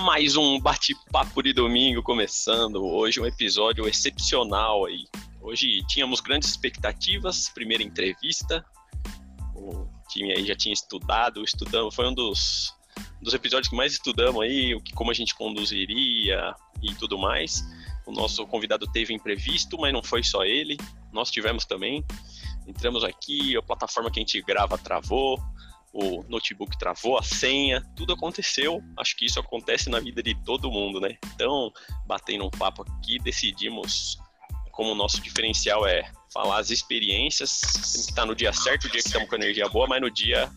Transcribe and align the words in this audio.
Mais 0.00 0.34
um 0.34 0.58
bate-papo 0.58 1.42
de 1.42 1.52
domingo 1.52 2.02
começando. 2.02 2.82
Hoje 2.82 3.20
um 3.20 3.26
episódio 3.26 3.86
excepcional 3.86 4.86
aí. 4.86 5.04
Hoje 5.42 5.82
tínhamos 5.88 6.20
grandes 6.20 6.48
expectativas, 6.48 7.50
primeira 7.50 7.82
entrevista. 7.82 8.64
O 9.54 9.86
time 10.08 10.32
aí 10.32 10.46
já 10.46 10.56
tinha 10.56 10.72
estudado, 10.72 11.44
estudamos, 11.44 11.94
foi 11.94 12.08
um 12.08 12.14
dos, 12.14 12.74
dos 13.20 13.34
episódios 13.34 13.68
que 13.68 13.76
mais 13.76 13.92
estudamos 13.92 14.40
aí, 14.40 14.74
o 14.74 14.80
que, 14.80 14.92
como 14.94 15.10
a 15.10 15.14
gente 15.14 15.34
conduziria 15.34 16.54
e 16.82 16.94
tudo 16.94 17.18
mais. 17.18 17.62
O 18.06 18.12
nosso 18.12 18.46
convidado 18.46 18.90
teve 18.92 19.12
imprevisto, 19.12 19.76
mas 19.78 19.92
não 19.92 20.02
foi 20.02 20.22
só 20.24 20.44
ele, 20.44 20.78
nós 21.12 21.30
tivemos 21.30 21.66
também. 21.66 22.02
Entramos 22.66 23.04
aqui, 23.04 23.54
a 23.54 23.62
plataforma 23.62 24.10
que 24.10 24.18
a 24.18 24.22
gente 24.22 24.40
grava 24.40 24.78
travou, 24.78 25.38
o 25.92 26.22
notebook 26.28 26.78
travou, 26.78 27.18
a 27.18 27.22
senha, 27.22 27.82
tudo 27.96 28.12
aconteceu. 28.12 28.82
Acho 28.96 29.16
que 29.16 29.26
isso 29.26 29.40
acontece 29.40 29.90
na 29.90 29.98
vida 29.98 30.22
de 30.22 30.34
todo 30.44 30.70
mundo, 30.70 31.00
né? 31.00 31.18
Então, 31.34 31.72
batendo 32.06 32.46
um 32.46 32.50
papo 32.50 32.82
aqui, 32.82 33.18
decidimos 33.18 34.16
como 34.70 34.92
o 34.92 34.94
nosso 34.94 35.20
diferencial 35.20 35.86
é 35.86 36.10
falar 36.32 36.58
as 36.58 36.70
experiências, 36.70 37.50
sempre 37.50 38.06
que 38.06 38.14
tá 38.14 38.24
no 38.24 38.34
dia 38.34 38.52
certo, 38.52 38.84
o 38.84 38.90
dia 38.90 39.00
que 39.02 39.08
estamos 39.08 39.28
com 39.28 39.34
energia 39.34 39.68
boa, 39.68 39.86
mas 39.86 40.00
no 40.00 40.10
dia 40.10 40.50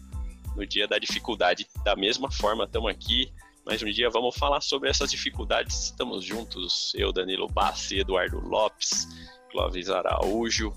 no 0.55 0.65
dia 0.65 0.87
da 0.87 0.99
dificuldade, 0.99 1.67
da 1.83 1.95
mesma 1.95 2.31
forma, 2.31 2.65
estamos 2.65 2.89
aqui. 2.89 3.31
Mas 3.65 3.81
um 3.81 3.89
dia 3.89 4.09
vamos 4.09 4.35
falar 4.35 4.61
sobre 4.61 4.89
essas 4.89 5.09
dificuldades. 5.09 5.85
Estamos 5.85 6.25
juntos, 6.25 6.91
eu, 6.95 7.13
Danilo 7.13 7.47
Bassi, 7.47 7.99
Eduardo 7.99 8.39
Lopes, 8.39 9.07
Clóvis 9.51 9.89
Araújo, 9.89 10.73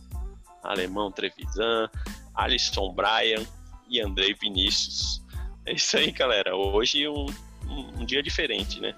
Alemão 0.62 1.10
Trevisan, 1.10 1.90
Alisson 2.34 2.92
Bryan, 2.94 3.44
e 3.88 4.00
Andrei 4.00 4.34
Vinícius. 4.34 5.22
É 5.64 5.72
isso 5.72 5.96
aí, 5.96 6.10
galera. 6.12 6.54
Hoje 6.54 7.08
um, 7.08 7.26
um, 7.68 8.00
um 8.00 8.04
dia 8.04 8.22
diferente, 8.22 8.80
né? 8.80 8.94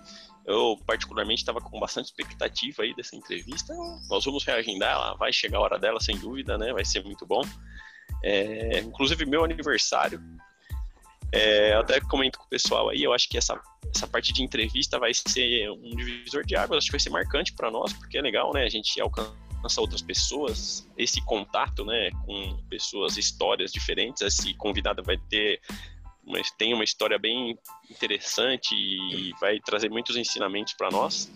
Eu, 0.47 0.79
particularmente, 0.87 1.43
estava 1.43 1.61
com 1.61 1.79
bastante 1.79 2.07
expectativa 2.07 2.83
aí 2.83 2.95
dessa 2.95 3.15
entrevista. 3.15 3.75
Nós 4.09 4.25
vamos 4.25 4.45
reagendar, 4.45 4.93
ela 4.93 5.15
vai 5.15 5.33
chegar 5.33 5.59
a 5.59 5.61
hora 5.61 5.79
dela, 5.79 6.01
sem 6.01 6.17
dúvida, 6.19 6.57
né? 6.57 6.73
Vai 6.73 6.85
ser 6.85 7.05
muito 7.05 7.27
bom. 7.27 7.43
É, 8.23 8.81
inclusive, 8.81 9.27
meu 9.27 9.45
aniversário. 9.45 10.21
É, 11.31 11.75
eu 11.75 11.81
até 11.81 12.01
comento 12.01 12.39
com 12.39 12.47
o 12.47 12.49
pessoal 12.49 12.89
aí, 12.89 13.03
eu 13.03 13.13
acho 13.13 13.29
que 13.29 13.37
essa, 13.37 13.61
essa 13.95 14.07
parte 14.07 14.33
de 14.33 14.43
entrevista 14.43 14.99
vai 14.99 15.13
ser 15.13 15.71
um 15.71 15.95
divisor 15.95 16.43
de 16.43 16.57
águas, 16.57 16.79
acho 16.79 16.87
que 16.87 16.93
vai 16.93 17.01
ser 17.01 17.11
marcante 17.11 17.53
para 17.53 17.71
nós, 17.71 17.93
porque 17.93 18.17
é 18.17 18.23
legal, 18.23 18.51
né? 18.55 18.65
A 18.65 18.71
gente 18.71 18.99
alcança 18.99 19.31
alcança 19.59 19.81
outras 19.81 20.03
pessoas, 20.03 20.89
esse 20.97 21.21
contato, 21.25 21.85
né, 21.85 22.11
com 22.25 22.57
pessoas, 22.71 23.17
histórias 23.17 23.73
diferentes, 23.73 24.23
esse 24.23 24.55
convidado 24.55 25.03
vai 25.03 25.19
ter 25.29 25.61
mas 26.31 26.51
tem 26.51 26.75
uma 26.75 26.85
história 26.85 27.19
bem 27.19 27.59
interessante 27.91 28.75
e 28.75 29.33
vai 29.41 29.59
trazer 29.61 29.89
muitos 29.89 30.15
ensinamentos 30.15 30.75
para 30.75 30.91
nós. 30.91 31.33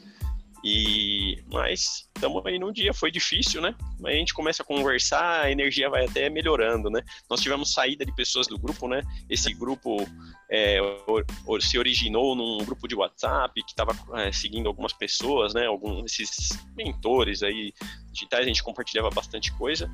E 0.64 1.42
mas 1.52 2.08
estamos 2.14 2.44
aí 2.46 2.58
num 2.58 2.70
dia, 2.70 2.94
foi 2.94 3.10
difícil, 3.10 3.60
né? 3.60 3.74
Mas 3.98 4.14
a 4.14 4.16
gente 4.16 4.32
começa 4.32 4.62
a 4.62 4.66
conversar, 4.66 5.42
a 5.42 5.50
energia 5.50 5.90
vai 5.90 6.04
até 6.04 6.30
melhorando, 6.30 6.88
né? 6.88 7.02
Nós 7.28 7.40
tivemos 7.40 7.72
saída 7.72 8.04
de 8.04 8.14
pessoas 8.14 8.46
do 8.46 8.58
grupo, 8.58 8.86
né? 8.86 9.02
Esse 9.28 9.52
grupo 9.52 10.06
é, 10.50 10.80
or, 11.06 11.24
or, 11.46 11.60
se 11.60 11.78
originou 11.78 12.36
num 12.36 12.64
grupo 12.64 12.86
de 12.86 12.94
WhatsApp 12.94 13.52
que 13.64 13.72
estava 13.72 13.92
é, 14.20 14.30
seguindo 14.30 14.68
algumas 14.68 14.92
pessoas, 14.92 15.52
né? 15.52 15.66
Alguns 15.66 16.18
esses 16.20 16.50
mentores 16.76 17.42
aí 17.42 17.72
digitais, 18.12 18.44
a 18.44 18.48
gente 18.48 18.62
compartilhava 18.62 19.10
bastante 19.10 19.52
coisa. 19.52 19.90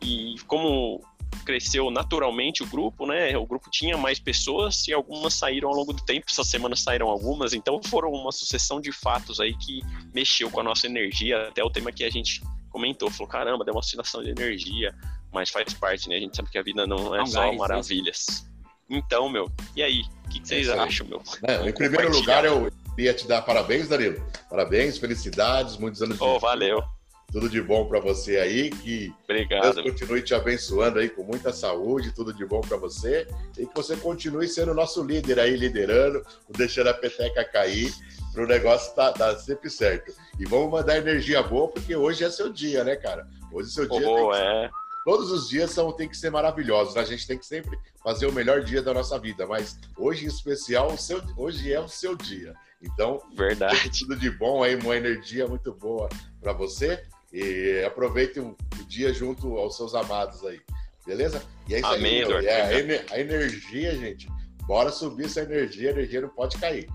E 0.00 0.34
como 0.46 1.00
cresceu 1.44 1.90
naturalmente 1.90 2.62
o 2.62 2.66
grupo, 2.66 3.06
né? 3.06 3.36
O 3.36 3.46
grupo 3.46 3.70
tinha 3.70 3.96
mais 3.96 4.18
pessoas 4.18 4.86
e 4.88 4.92
algumas 4.92 5.34
saíram 5.34 5.68
ao 5.68 5.74
longo 5.74 5.92
do 5.92 6.04
tempo. 6.04 6.26
Essa 6.28 6.44
semana 6.44 6.76
saíram 6.76 7.08
algumas, 7.08 7.52
então 7.52 7.80
foram 7.82 8.10
uma 8.10 8.32
sucessão 8.32 8.80
de 8.80 8.92
fatos 8.92 9.40
aí 9.40 9.54
que 9.56 9.80
mexeu 10.14 10.50
com 10.50 10.60
a 10.60 10.62
nossa 10.62 10.86
energia. 10.86 11.48
Até 11.48 11.62
o 11.62 11.70
tema 11.70 11.92
que 11.92 12.04
a 12.04 12.10
gente 12.10 12.40
comentou, 12.70 13.10
falou: 13.10 13.28
caramba, 13.28 13.64
deu 13.64 13.74
uma 13.74 13.80
oscilação 13.80 14.22
de 14.22 14.30
energia, 14.30 14.94
mas 15.32 15.50
faz 15.50 15.72
parte, 15.74 16.08
né? 16.08 16.16
A 16.16 16.20
gente 16.20 16.36
sabe 16.36 16.50
que 16.50 16.58
a 16.58 16.62
vida 16.62 16.86
não 16.86 17.14
é 17.14 17.18
não 17.18 17.26
só 17.26 17.52
maravilhas. 17.52 18.46
Então, 18.88 19.28
meu, 19.28 19.50
e 19.74 19.82
aí? 19.82 20.02
O 20.26 20.28
que, 20.28 20.40
que 20.40 20.48
vocês 20.48 20.68
é 20.68 20.78
acham, 20.78 21.06
meu? 21.06 21.22
É, 21.46 21.68
em 21.68 21.72
primeiro 21.72 22.10
lugar, 22.10 22.44
eu 22.44 22.70
queria 22.94 23.14
te 23.14 23.26
dar 23.26 23.42
parabéns, 23.42 23.88
Danilo. 23.88 24.24
Parabéns, 24.48 24.98
felicidades, 24.98 25.76
muitos 25.76 26.02
anos 26.02 26.18
de. 26.18 26.24
Oh, 26.24 26.38
valeu. 26.38 26.82
Tudo 27.32 27.48
de 27.48 27.62
bom 27.62 27.86
para 27.86 27.98
você 27.98 28.36
aí, 28.36 28.68
que 28.68 29.12
Obrigado. 29.24 29.74
Deus 29.74 29.90
continue 29.90 30.20
te 30.22 30.34
abençoando 30.34 30.98
aí 30.98 31.08
com 31.08 31.22
muita 31.22 31.50
saúde, 31.50 32.12
tudo 32.12 32.32
de 32.32 32.44
bom 32.44 32.60
para 32.60 32.76
você 32.76 33.26
e 33.56 33.66
que 33.66 33.74
você 33.74 33.96
continue 33.96 34.46
sendo 34.46 34.74
nosso 34.74 35.02
líder 35.02 35.40
aí, 35.40 35.56
liderando, 35.56 36.22
deixando 36.50 36.88
a 36.88 36.94
peteca 36.94 37.42
cair 37.42 37.90
para 38.32 38.44
o 38.44 38.46
negócio 38.46 38.94
tá, 38.94 39.12
tá, 39.12 39.38
sempre 39.38 39.70
certo. 39.70 40.12
E 40.38 40.44
vamos 40.44 40.70
mandar 40.70 40.98
energia 40.98 41.42
boa, 41.42 41.68
porque 41.68 41.96
hoje 41.96 42.22
é 42.22 42.30
seu 42.30 42.52
dia, 42.52 42.84
né, 42.84 42.96
cara? 42.96 43.26
Hoje 43.50 43.70
é 43.70 43.72
seu 43.72 43.88
dia. 43.88 44.08
Oh, 44.08 44.34
é. 44.34 44.70
Todos 45.04 45.30
os 45.32 45.48
dias 45.48 45.70
são, 45.70 45.90
tem 45.92 46.08
que 46.08 46.16
ser 46.16 46.30
maravilhosos. 46.30 46.96
A 46.96 47.04
gente 47.04 47.26
tem 47.26 47.36
que 47.36 47.46
sempre 47.46 47.78
fazer 48.02 48.26
o 48.26 48.32
melhor 48.32 48.62
dia 48.62 48.82
da 48.82 48.94
nossa 48.94 49.18
vida, 49.18 49.46
mas 49.46 49.78
hoje 49.96 50.24
em 50.24 50.28
especial, 50.28 50.92
o 50.92 50.98
seu, 50.98 51.22
hoje 51.36 51.72
é 51.72 51.80
o 51.80 51.88
seu 51.88 52.14
dia. 52.14 52.54
Então, 52.80 53.20
verdade. 53.34 53.90
Tudo 53.98 54.16
de 54.16 54.30
bom 54.30 54.62
aí, 54.62 54.74
uma 54.76 54.96
energia 54.96 55.46
muito 55.46 55.72
boa 55.72 56.08
para 56.40 56.52
você. 56.52 57.02
E 57.32 57.82
aproveite 57.84 58.38
o, 58.40 58.56
dia 58.86 59.12
junto 59.12 59.56
aos 59.56 59.76
seus 59.76 59.94
amados 59.94 60.44
aí. 60.44 60.60
Beleza? 61.06 61.42
E 61.68 61.74
é 61.74 61.78
isso 61.78 61.86
Amém, 61.86 62.22
aí. 62.22 62.46
É, 62.46 62.62
a, 62.62 62.78
ener 62.78 63.06
a 63.10 63.18
energia, 63.18 63.96
gente. 63.96 64.28
Bora 64.66 64.90
subir 64.90 65.24
essa 65.24 65.40
energia, 65.40 65.88
a 65.88 65.92
energia 65.92 66.20
não 66.20 66.28
pode 66.28 66.58
cair. 66.58 66.88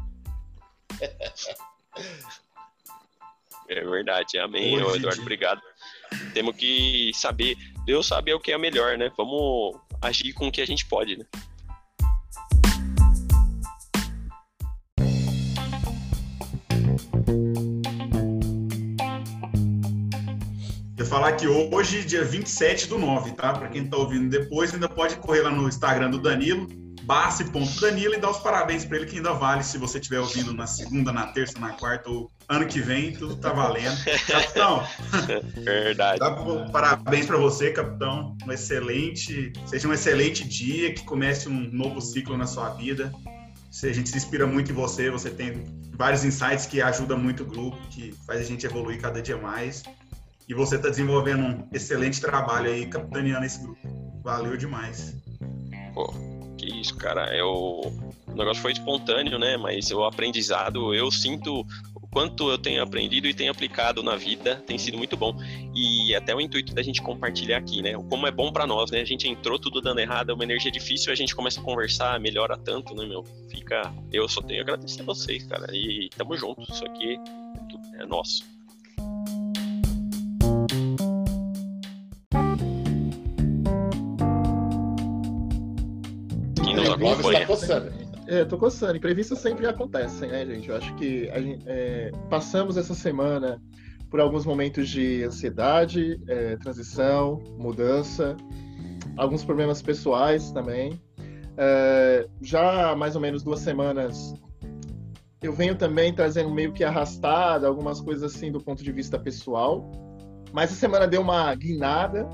É 3.70 3.84
verdade, 3.84 4.38
amém, 4.38 4.82
Hoje, 4.82 4.98
Eduardo, 4.98 5.22
obrigado. 5.22 5.62
Temos 6.34 6.56
que 6.56 7.12
saber, 7.14 7.58
Deus 7.86 8.08
sabe 8.08 8.34
o 8.34 8.40
que 8.40 8.54
é 8.54 8.58
melhor, 8.58 8.98
né? 8.98 9.12
Vamos 9.18 9.78
agir 10.02 10.32
com 10.32 10.48
o 10.48 10.52
que 10.52 10.62
a 10.62 10.66
gente 10.66 10.86
pode, 10.86 11.18
né? 11.18 11.26
Falar 21.18 21.32
que 21.32 21.48
hoje, 21.48 22.06
dia 22.06 22.24
27 22.24 22.88
do 22.88 23.00
9, 23.00 23.32
tá? 23.32 23.52
Para 23.52 23.68
quem 23.70 23.88
tá 23.88 23.98
ouvindo 23.98 24.30
depois, 24.30 24.72
ainda 24.72 24.88
pode 24.88 25.16
correr 25.16 25.42
lá 25.42 25.50
no 25.50 25.68
Instagram 25.68 26.12
do 26.12 26.20
Danilo, 26.20 26.68
Bassi.danilo 27.02 28.14
e 28.14 28.18
dar 28.18 28.30
os 28.30 28.38
parabéns 28.38 28.86
para 28.86 28.98
ele, 28.98 29.08
que 29.08 29.16
ainda 29.18 29.34
vale 29.34 29.64
se 29.64 29.80
você 29.80 29.98
estiver 29.98 30.20
ouvindo 30.20 30.54
na 30.54 30.68
segunda, 30.68 31.12
na 31.12 31.26
terça, 31.26 31.58
na 31.58 31.70
quarta 31.70 32.08
ou 32.08 32.30
ano 32.48 32.68
que 32.68 32.80
vem, 32.80 33.14
tudo 33.14 33.36
tá 33.38 33.52
valendo. 33.52 33.98
Capitão, 34.28 34.84
verdade. 35.64 36.20
Dá 36.20 36.30
parabéns 36.72 37.26
para 37.26 37.38
você, 37.38 37.72
capitão. 37.72 38.38
Um 38.46 38.52
excelente, 38.52 39.52
seja 39.66 39.88
um 39.88 39.94
excelente 39.94 40.48
dia, 40.48 40.94
que 40.94 41.04
comece 41.04 41.50
um 41.50 41.68
novo 41.72 42.00
ciclo 42.00 42.38
na 42.38 42.46
sua 42.46 42.70
vida. 42.70 43.12
A 43.84 43.92
gente 43.92 44.10
se 44.10 44.18
inspira 44.18 44.46
muito 44.46 44.72
em 44.72 44.76
você, 44.76 45.10
você 45.10 45.32
tem 45.32 45.64
vários 45.94 46.24
insights 46.24 46.68
que 46.68 46.80
ajudam 46.80 47.18
muito 47.18 47.42
o 47.42 47.46
grupo, 47.46 47.78
que 47.90 48.14
faz 48.28 48.40
a 48.40 48.44
gente 48.44 48.68
evoluir 48.68 49.02
cada 49.02 49.20
dia 49.20 49.38
mais. 49.38 49.82
E 50.48 50.54
você 50.54 50.78
está 50.78 50.90
desenvolvendo 50.90 51.44
um 51.44 51.68
excelente 51.74 52.22
trabalho 52.22 52.72
aí, 52.72 52.86
capitaneando 52.86 53.46
esse 53.46 53.62
grupo. 53.62 53.80
Valeu 54.24 54.56
demais. 54.56 55.16
Pô, 55.94 56.14
que 56.58 56.68
isso, 56.80 56.96
cara. 56.96 57.36
Eu... 57.36 57.82
O 58.28 58.36
negócio 58.38 58.62
foi 58.62 58.72
espontâneo, 58.72 59.38
né? 59.38 59.58
Mas 59.58 59.92
o 59.92 60.04
aprendizado, 60.06 60.94
eu 60.94 61.12
sinto 61.12 61.66
o 61.96 62.08
quanto 62.08 62.50
eu 62.50 62.58
tenho 62.58 62.82
aprendido 62.82 63.28
e 63.28 63.34
tenho 63.34 63.52
aplicado 63.52 64.02
na 64.04 64.16
vida, 64.16 64.56
tem 64.66 64.78
sido 64.78 64.98
muito 64.98 65.18
bom. 65.18 65.36
E 65.76 66.16
até 66.16 66.34
o 66.34 66.40
intuito 66.40 66.74
da 66.74 66.82
gente 66.82 67.02
compartilhar 67.02 67.58
aqui, 67.58 67.82
né? 67.82 67.94
Como 68.10 68.26
é 68.28 68.32
bom 68.32 68.52
para 68.52 68.66
nós, 68.66 68.92
né? 68.92 69.02
A 69.02 69.06
gente 69.06 69.28
entrou 69.28 69.60
tudo 69.60 69.82
dando 69.82 70.00
errado, 70.00 70.32
é 70.32 70.34
uma 70.34 70.44
energia 70.44 70.72
difícil, 70.72 71.12
a 71.12 71.16
gente 71.16 71.36
começa 71.36 71.60
a 71.60 71.64
conversar, 71.64 72.20
melhora 72.20 72.58
tanto, 72.58 72.96
né, 72.96 73.06
meu? 73.06 73.26
Fica. 73.50 73.94
Eu 74.14 74.30
só 74.30 74.42
tenho 74.42 74.62
a 74.62 74.64
agradecer 74.64 75.02
a 75.02 75.06
vocês, 75.06 75.44
cara. 75.44 75.68
E 75.74 76.10
tamo 76.16 76.38
junto. 76.38 76.62
Isso 76.72 76.86
aqui 76.86 77.20
é 78.00 78.06
nosso. 78.06 78.57
Está 87.06 87.46
coçando. 87.46 87.92
É, 88.28 88.44
tô 88.44 88.58
coçando. 88.58 88.98
Imprevistos 88.98 89.40
sempre 89.40 89.66
acontecem, 89.66 90.30
né, 90.30 90.46
gente? 90.46 90.70
Eu 90.70 90.76
acho 90.76 90.94
que 90.96 91.32
gente, 91.40 91.64
é, 91.66 92.12
passamos 92.30 92.78
essa 92.78 92.94
semana 92.94 93.62
por 94.10 94.20
alguns 94.20 94.46
momentos 94.46 94.90
de 94.90 95.24
ansiedade, 95.24 96.20
é, 96.28 96.56
transição, 96.58 97.42
mudança, 97.58 98.36
alguns 99.16 99.44
problemas 99.44 99.82
pessoais 99.82 100.52
também. 100.52 101.00
É, 101.58 102.28
já 102.42 102.92
há 102.92 102.96
mais 102.96 103.16
ou 103.16 103.22
menos 103.22 103.44
duas 103.44 103.60
semanas 103.62 104.34
eu 105.42 105.54
venho 105.54 105.76
também 105.76 106.14
trazendo 106.14 106.50
meio 106.50 106.74
que 106.74 106.84
arrastada 106.84 107.68
algumas 107.68 108.02
coisas 108.02 108.36
assim 108.36 108.52
do 108.52 108.60
ponto 108.60 108.84
de 108.84 108.92
vista 108.92 109.20
pessoal. 109.20 109.90
Mas 110.52 110.72
essa 110.72 110.80
semana 110.80 111.08
deu 111.08 111.22
uma 111.22 111.54
guinada. 111.54 112.28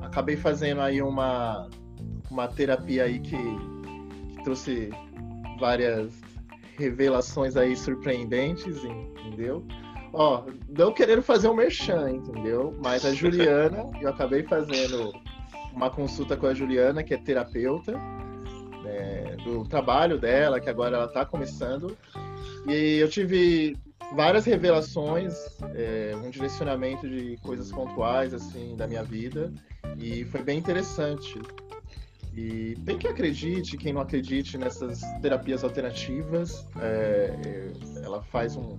Acabei 0.00 0.36
fazendo 0.36 0.80
aí 0.80 1.02
uma, 1.02 1.68
uma 2.30 2.46
terapia 2.46 3.04
aí 3.04 3.18
que 3.18 3.36
trouxe 4.42 4.90
várias 5.58 6.12
revelações 6.76 7.56
aí 7.56 7.76
surpreendentes, 7.76 8.84
entendeu? 8.84 9.64
Ó, 10.12 10.44
não 10.68 10.92
querendo 10.92 11.22
fazer 11.22 11.48
um 11.48 11.54
merchan, 11.54 12.10
entendeu? 12.10 12.76
Mas 12.82 13.04
a 13.04 13.12
Juliana, 13.12 13.90
eu 14.00 14.08
acabei 14.08 14.42
fazendo 14.42 15.12
uma 15.72 15.90
consulta 15.90 16.36
com 16.36 16.46
a 16.46 16.54
Juliana, 16.54 17.02
que 17.02 17.14
é 17.14 17.18
terapeuta, 17.18 17.92
né, 18.82 19.36
do 19.44 19.64
trabalho 19.64 20.18
dela, 20.18 20.60
que 20.60 20.70
agora 20.70 20.96
ela 20.96 21.06
está 21.06 21.24
começando. 21.24 21.96
E 22.66 22.98
eu 22.98 23.08
tive 23.08 23.76
várias 24.14 24.44
revelações, 24.46 25.34
é, 25.74 26.12
um 26.16 26.30
direcionamento 26.30 27.08
de 27.08 27.36
coisas 27.42 27.70
pontuais 27.70 28.32
assim 28.32 28.74
da 28.76 28.86
minha 28.86 29.02
vida 29.02 29.52
e 29.98 30.24
foi 30.24 30.42
bem 30.42 30.58
interessante. 30.58 31.38
E 32.34 32.76
tem 32.84 32.96
que 32.96 33.08
acredite, 33.08 33.76
quem 33.76 33.92
não 33.92 34.00
acredite 34.00 34.56
nessas 34.56 35.00
terapias 35.20 35.64
alternativas, 35.64 36.66
é, 36.80 37.34
é, 37.44 38.04
ela 38.04 38.22
faz 38.22 38.56
um, 38.56 38.78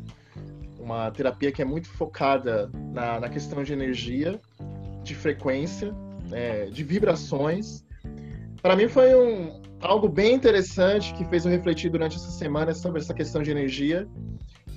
uma 0.79 1.11
terapia 1.11 1.51
que 1.51 1.61
é 1.61 1.65
muito 1.65 1.89
focada 1.89 2.69
na, 2.93 3.19
na 3.19 3.29
questão 3.29 3.63
de 3.63 3.73
energia, 3.73 4.39
de 5.03 5.13
frequência, 5.13 5.93
é, 6.31 6.65
de 6.65 6.83
vibrações. 6.83 7.83
Para 8.61 8.75
mim 8.75 8.87
foi 8.87 9.13
um, 9.15 9.61
algo 9.81 10.07
bem 10.07 10.33
interessante 10.33 11.13
que 11.13 11.25
fez 11.25 11.45
eu 11.45 11.51
refletir 11.51 11.89
durante 11.89 12.15
essa 12.15 12.31
semana 12.31 12.73
sobre 12.73 13.01
essa 13.01 13.13
questão 13.13 13.41
de 13.41 13.51
energia 13.51 14.07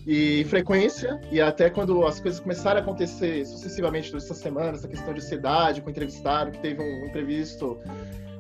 e 0.07 0.45
frequência, 0.47 1.21
e 1.31 1.41
até 1.41 1.71
quando 1.71 2.05
as 2.05 2.19
coisas 2.19 2.41
começaram 2.41 2.81
a 2.81 2.83
acontecer 2.83 3.47
sucessivamente 3.47 4.09
durante 4.11 4.25
essa 4.25 4.35
semana, 4.35 4.73
essa 4.73 4.89
questão 4.89 5.15
de 5.15 5.21
ansiedade 5.21 5.81
com 5.81 5.87
o 5.87 5.91
entrevistado, 5.91 6.51
que 6.51 6.59
teve 6.59 6.83
um 6.83 7.07
imprevisto 7.07 7.79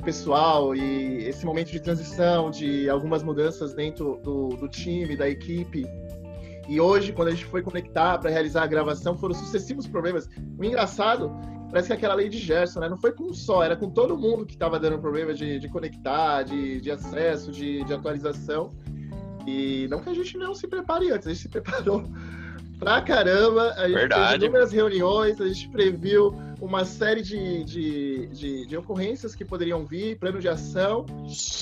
pessoal 0.02 0.74
e 0.74 1.24
esse 1.26 1.46
momento 1.46 1.70
de 1.70 1.80
transição, 1.80 2.50
de 2.50 2.88
algumas 2.90 3.22
mudanças 3.22 3.72
dentro 3.72 4.20
do, 4.22 4.48
do 4.48 4.68
time, 4.68 5.16
da 5.16 5.28
equipe. 5.28 5.86
E 6.68 6.80
hoje, 6.80 7.12
quando 7.12 7.28
a 7.28 7.30
gente 7.30 7.44
foi 7.44 7.62
conectar 7.62 8.18
para 8.18 8.30
realizar 8.30 8.62
a 8.62 8.66
gravação, 8.66 9.16
foram 9.16 9.34
sucessivos 9.34 9.86
problemas. 9.86 10.28
O 10.58 10.64
engraçado, 10.64 11.32
parece 11.70 11.88
que 11.88 11.92
é 11.92 11.96
aquela 11.96 12.14
lei 12.14 12.28
de 12.28 12.38
Gerson, 12.38 12.80
né? 12.80 12.88
Não 12.88 12.96
foi 12.98 13.12
com 13.12 13.24
um 13.24 13.34
só, 13.34 13.62
era 13.62 13.76
com 13.76 13.90
todo 13.90 14.16
mundo 14.16 14.46
que 14.46 14.54
estava 14.54 14.78
dando 14.78 14.98
problema 14.98 15.34
de, 15.34 15.58
de 15.58 15.68
conectar, 15.68 16.42
de, 16.42 16.80
de 16.80 16.90
acesso, 16.90 17.50
de, 17.50 17.84
de 17.84 17.92
atualização. 17.92 18.70
E 19.46 19.88
não 19.90 20.00
que 20.00 20.08
a 20.08 20.14
gente 20.14 20.36
não 20.38 20.54
se 20.54 20.68
prepare 20.68 21.10
antes, 21.10 21.26
a 21.26 21.30
gente 21.32 21.42
se 21.42 21.48
preparou 21.48 22.04
pra 22.78 23.02
caramba. 23.02 23.72
A 23.76 23.88
gente 23.88 23.98
Verdade. 23.98 24.28
fez 24.30 24.42
inúmeras 24.42 24.72
reuniões, 24.72 25.40
a 25.40 25.48
gente 25.48 25.68
previu 25.68 26.34
uma 26.62 26.84
série 26.84 27.22
de, 27.22 27.64
de, 27.64 28.26
de, 28.28 28.66
de, 28.66 28.76
ocorrências 28.76 29.34
que 29.34 29.44
poderiam 29.44 29.84
vir, 29.84 30.16
plano 30.16 30.38
de 30.38 30.48
ação. 30.48 31.04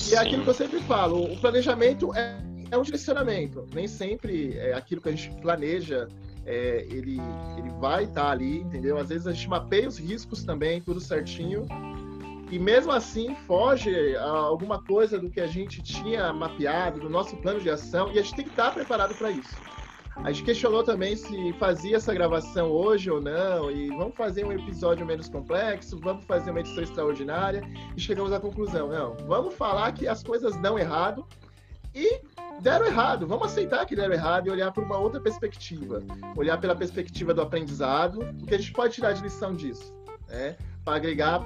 E 0.09 0.13
é 0.13 0.19
aquilo 0.19 0.43
que 0.43 0.49
eu 0.49 0.53
sempre 0.53 0.79
falo: 0.81 1.33
o 1.33 1.37
planejamento 1.41 2.13
é, 2.15 2.39
é 2.69 2.77
um 2.77 2.83
direcionamento. 2.83 3.65
Nem 3.73 3.87
sempre 3.87 4.55
é 4.57 4.73
aquilo 4.73 5.01
que 5.01 5.09
a 5.09 5.11
gente 5.11 5.35
planeja. 5.41 6.07
É, 6.45 6.87
ele, 6.89 7.19
ele 7.57 7.69
vai 7.79 8.03
estar 8.03 8.25
tá 8.25 8.31
ali, 8.31 8.59
entendeu? 8.59 8.97
Às 8.97 9.09
vezes 9.09 9.27
a 9.27 9.31
gente 9.31 9.47
mapeia 9.47 9.87
os 9.87 9.99
riscos 9.99 10.43
também, 10.43 10.81
tudo 10.81 10.99
certinho, 10.99 11.67
e 12.49 12.57
mesmo 12.57 12.91
assim 12.91 13.35
foge 13.45 14.15
a 14.15 14.27
alguma 14.27 14.81
coisa 14.81 15.19
do 15.19 15.29
que 15.29 15.39
a 15.39 15.45
gente 15.45 15.83
tinha 15.83 16.33
mapeado, 16.33 16.99
do 16.99 17.07
nosso 17.11 17.37
plano 17.37 17.59
de 17.59 17.69
ação, 17.69 18.11
e 18.11 18.17
a 18.17 18.23
gente 18.23 18.35
tem 18.35 18.45
que 18.45 18.51
estar 18.51 18.73
preparado 18.73 19.13
para 19.13 19.29
isso. 19.29 19.55
A 20.23 20.31
gente 20.31 20.43
questionou 20.43 20.83
também 20.83 21.15
se 21.15 21.51
fazia 21.53 21.97
essa 21.97 22.13
gravação 22.13 22.69
hoje 22.69 23.09
ou 23.09 23.19
não, 23.19 23.71
e 23.71 23.87
vamos 23.89 24.15
fazer 24.15 24.45
um 24.45 24.51
episódio 24.51 25.03
menos 25.03 25.27
complexo, 25.27 25.99
vamos 25.99 26.23
fazer 26.25 26.51
uma 26.51 26.59
edição 26.59 26.83
extraordinária, 26.83 27.63
e 27.97 27.99
chegamos 27.99 28.31
à 28.31 28.39
conclusão, 28.39 28.87
não, 28.87 29.15
vamos 29.25 29.55
falar 29.55 29.91
que 29.93 30.07
as 30.07 30.21
coisas 30.21 30.55
dão 30.57 30.77
errado, 30.77 31.25
e 31.93 32.21
deram 32.61 32.85
errado, 32.85 33.25
vamos 33.25 33.47
aceitar 33.47 33.83
que 33.87 33.95
deram 33.95 34.13
errado 34.13 34.47
e 34.47 34.51
olhar 34.51 34.71
por 34.71 34.83
uma 34.83 34.97
outra 34.97 35.19
perspectiva, 35.19 36.03
olhar 36.37 36.59
pela 36.61 36.75
perspectiva 36.75 37.33
do 37.33 37.41
aprendizado, 37.41 38.21
o 38.41 38.45
que 38.45 38.53
a 38.53 38.57
gente 38.59 38.73
pode 38.73 38.93
tirar 38.93 39.13
de 39.13 39.23
lição 39.23 39.55
disso, 39.55 39.91
né? 40.29 40.55
para 40.83 40.97
agregar 40.97 41.43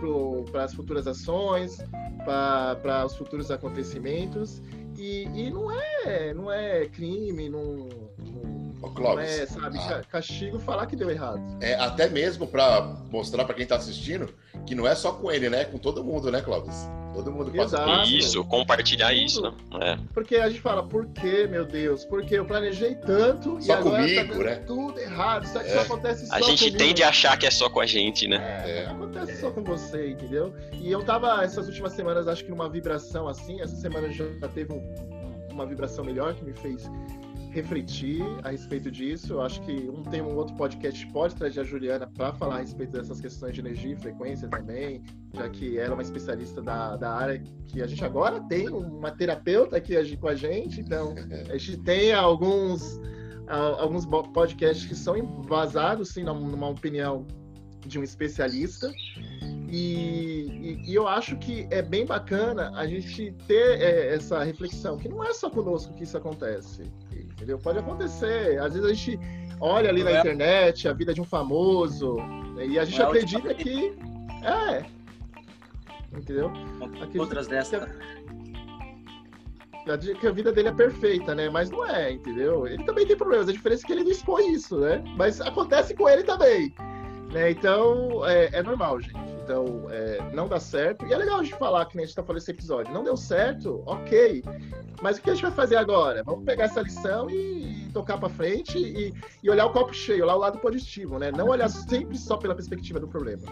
para 0.51 0.63
as 0.63 0.73
futuras 0.73 1.07
ações, 1.07 1.77
para 2.25 3.05
os 3.05 3.15
futuros 3.15 3.51
acontecimentos. 3.51 4.61
E, 4.97 5.27
e, 5.33 5.49
não 5.49 5.69
é 5.69 6.33
não 6.33 6.49
é 6.49 6.85
crime, 6.85 7.49
não, 7.49 7.89
não, 8.17 8.64
não 8.93 9.19
é, 9.19 9.45
sabe, 9.45 9.77
ah. 9.79 10.01
castigo 10.09 10.59
falar 10.59 10.85
que 10.85 10.95
deu 10.95 11.09
errado. 11.09 11.41
É 11.61 11.75
até 11.75 12.07
mesmo 12.07 12.47
para 12.47 12.81
mostrar 13.09 13.45
para 13.45 13.55
quem 13.55 13.63
está 13.63 13.75
assistindo 13.75 14.33
que 14.65 14.75
não 14.75 14.87
é 14.87 14.95
só 14.95 15.11
com 15.11 15.31
ele, 15.31 15.49
né? 15.49 15.65
Com 15.65 15.77
todo 15.77 16.03
mundo, 16.03 16.31
né, 16.31 16.41
Clóvis? 16.41 16.89
Todo 17.13 17.31
mundo 17.31 17.49
passa 17.51 17.77
Exato. 17.77 18.09
Isso, 18.09 18.43
compartilhar 18.43 19.13
isso, 19.13 19.41
né? 19.41 19.53
É. 19.81 19.97
Porque 20.13 20.35
a 20.35 20.49
gente 20.49 20.59
fala, 20.59 20.83
por 20.83 21.07
que, 21.07 21.47
meu 21.47 21.65
Deus? 21.65 22.03
Porque 22.03 22.35
eu 22.35 22.45
planejei 22.45 22.95
tanto 22.95 23.61
só 23.61 23.67
e 23.67 23.71
agora 23.71 24.03
comigo, 24.03 24.37
tá 24.37 24.43
né? 24.43 24.55
tudo 24.67 24.99
errado. 24.99 25.45
Isso, 25.45 25.57
é. 25.57 25.63
só 25.63 25.79
acontece 25.81 26.27
só 26.27 26.35
A 26.35 26.41
gente 26.41 26.65
comigo. 26.65 26.77
tende 26.77 27.03
a 27.03 27.09
achar 27.09 27.37
que 27.37 27.45
é 27.45 27.51
só 27.51 27.69
com 27.69 27.79
a 27.79 27.85
gente, 27.85 28.27
né? 28.27 28.63
É, 28.65 28.79
é. 28.79 28.85
acontece 28.87 29.39
só 29.39 29.49
com 29.49 29.63
você, 29.63 30.09
entendeu? 30.09 30.53
E 30.73 30.91
eu 30.91 31.03
tava 31.05 31.41
essas 31.41 31.67
últimas 31.67 31.93
semanas, 31.93 32.27
acho 32.27 32.43
que 32.43 32.49
numa 32.49 32.67
vibração 32.67 33.29
assim, 33.29 33.61
essa 33.61 33.75
semana 33.77 34.11
já 34.11 34.25
teve 34.53 34.73
um, 34.73 34.83
uma 35.51 35.65
vibração 35.65 36.03
melhor 36.03 36.33
que 36.33 36.43
me 36.43 36.53
fez 36.53 36.89
refletir 37.55 38.21
a 38.43 38.51
respeito 38.51 38.91
disso. 38.91 39.33
Eu 39.33 39.41
acho 39.41 39.61
que 39.61 39.89
um 39.89 40.03
tem 40.03 40.21
um 40.21 40.35
outro 40.35 40.53
podcast 40.55 41.07
pode 41.07 41.35
trazer 41.35 41.61
a 41.61 41.63
Juliana 41.63 42.05
para 42.05 42.33
falar 42.33 42.57
a 42.57 42.59
respeito 42.59 42.91
dessas 42.91 43.21
questões 43.21 43.53
de 43.53 43.61
energia 43.61 43.93
e 43.93 43.95
frequência 43.95 44.49
também, 44.49 45.01
já 45.33 45.49
que 45.49 45.77
ela 45.77 45.91
é 45.91 45.93
uma 45.93 46.01
especialista 46.01 46.61
da, 46.61 46.97
da 46.97 47.13
área 47.13 47.41
que 47.67 47.81
a 47.81 47.87
gente 47.87 48.03
agora 48.03 48.41
tem 48.41 48.67
uma 48.67 49.09
terapeuta 49.09 49.77
aqui 49.77 49.95
com 50.17 50.27
a 50.27 50.35
gente, 50.35 50.81
então 50.81 51.15
a 51.49 51.57
gente 51.57 51.77
tem 51.77 52.13
alguns 52.13 52.99
alguns 53.47 54.05
podcasts 54.07 54.85
que 54.87 54.95
são 54.95 55.15
embasados 55.15 56.09
sim 56.09 56.23
numa 56.23 56.67
opinião 56.67 57.27
de 57.85 57.99
um 57.99 58.03
especialista 58.03 58.91
e, 59.75 60.47
e, 60.85 60.91
e, 60.91 60.95
eu 60.95 61.05
acho 61.05 61.35
que 61.35 61.67
é 61.69 61.81
bem 61.81 62.05
bacana 62.05 62.71
a 62.77 62.87
gente 62.87 63.33
ter 63.45 63.81
é, 63.81 64.15
essa 64.15 64.41
reflexão, 64.41 64.97
que 64.97 65.09
não 65.09 65.21
é 65.21 65.33
só 65.33 65.49
conosco 65.49 65.93
que 65.95 66.05
isso 66.05 66.17
acontece, 66.17 66.83
entendeu? 67.11 67.59
Pode 67.59 67.79
acontecer. 67.79 68.57
Às 68.57 68.73
vezes 68.73 68.89
a 68.89 68.93
gente 68.93 69.19
olha 69.59 69.89
ali 69.89 70.01
na 70.01 70.11
é. 70.11 70.19
internet 70.19 70.87
a 70.87 70.93
vida 70.93 71.13
de 71.13 71.19
um 71.19 71.25
famoso 71.25 72.15
né, 72.55 72.67
e 72.67 72.79
a 72.79 72.85
gente 72.85 73.01
é 73.01 73.05
acredita 73.05 73.53
que. 73.53 73.93
É. 74.43 74.85
Entendeu? 76.17 76.53
Acredita 76.81 77.19
Outras 77.19 77.47
dessas. 77.47 77.83
Que, 79.99 80.15
que 80.15 80.27
a 80.27 80.31
vida 80.31 80.53
dele 80.53 80.69
é 80.69 80.73
perfeita, 80.73 81.35
né? 81.35 81.49
Mas 81.49 81.69
não 81.69 81.85
é, 81.85 82.13
entendeu? 82.13 82.65
Ele 82.65 82.81
também 82.85 83.05
tem 83.05 83.17
problemas. 83.17 83.49
A 83.49 83.51
diferença 83.51 83.83
é 83.83 83.87
que 83.87 83.91
ele 83.91 84.03
não 84.05 84.11
expõe 84.11 84.53
isso, 84.53 84.79
né? 84.79 85.03
Mas 85.17 85.41
acontece 85.41 85.93
com 85.93 86.07
ele 86.07 86.23
também. 86.23 86.73
Né? 87.35 87.51
Então, 87.51 88.25
é, 88.25 88.49
é 88.53 88.63
normal, 88.63 89.01
gente. 89.01 89.19
Então, 89.43 89.87
é, 89.89 90.21
não 90.33 90.47
dá 90.47 90.57
certo. 90.57 91.05
E 91.05 91.11
é 91.11 91.17
legal 91.17 91.41
a 91.41 91.43
gente 91.43 91.57
falar, 91.57 91.85
que 91.85 91.97
nem 91.97 92.05
a 92.05 92.07
gente 92.07 92.15
tá 92.15 92.23
falando 92.23 92.41
esse 92.41 92.49
episódio. 92.49 92.93
Não 92.93 93.03
deu 93.03 93.17
certo, 93.17 93.83
ok. 93.85 94.41
Mas 95.01 95.17
o 95.17 95.21
que 95.21 95.29
a 95.29 95.33
gente 95.33 95.41
vai 95.41 95.51
fazer 95.51 95.75
agora? 95.75 96.23
Vamos 96.23 96.45
pegar 96.45 96.63
essa 96.63 96.81
lição 96.81 97.29
e 97.29 97.89
tocar 97.91 98.17
para 98.17 98.29
frente 98.29 98.77
e, 98.77 99.13
e, 99.43 99.49
olhar 99.49 99.65
o 99.65 99.73
copo 99.73 99.93
cheio, 99.93 100.23
olhar 100.23 100.35
o 100.35 100.39
lado 100.39 100.59
positivo, 100.59 101.19
né? 101.19 101.29
Não 101.29 101.49
olhar 101.49 101.67
sempre 101.67 102.17
só 102.17 102.37
pela 102.37 102.55
perspectiva 102.55 103.01
do 103.01 103.07
problema. 103.09 103.43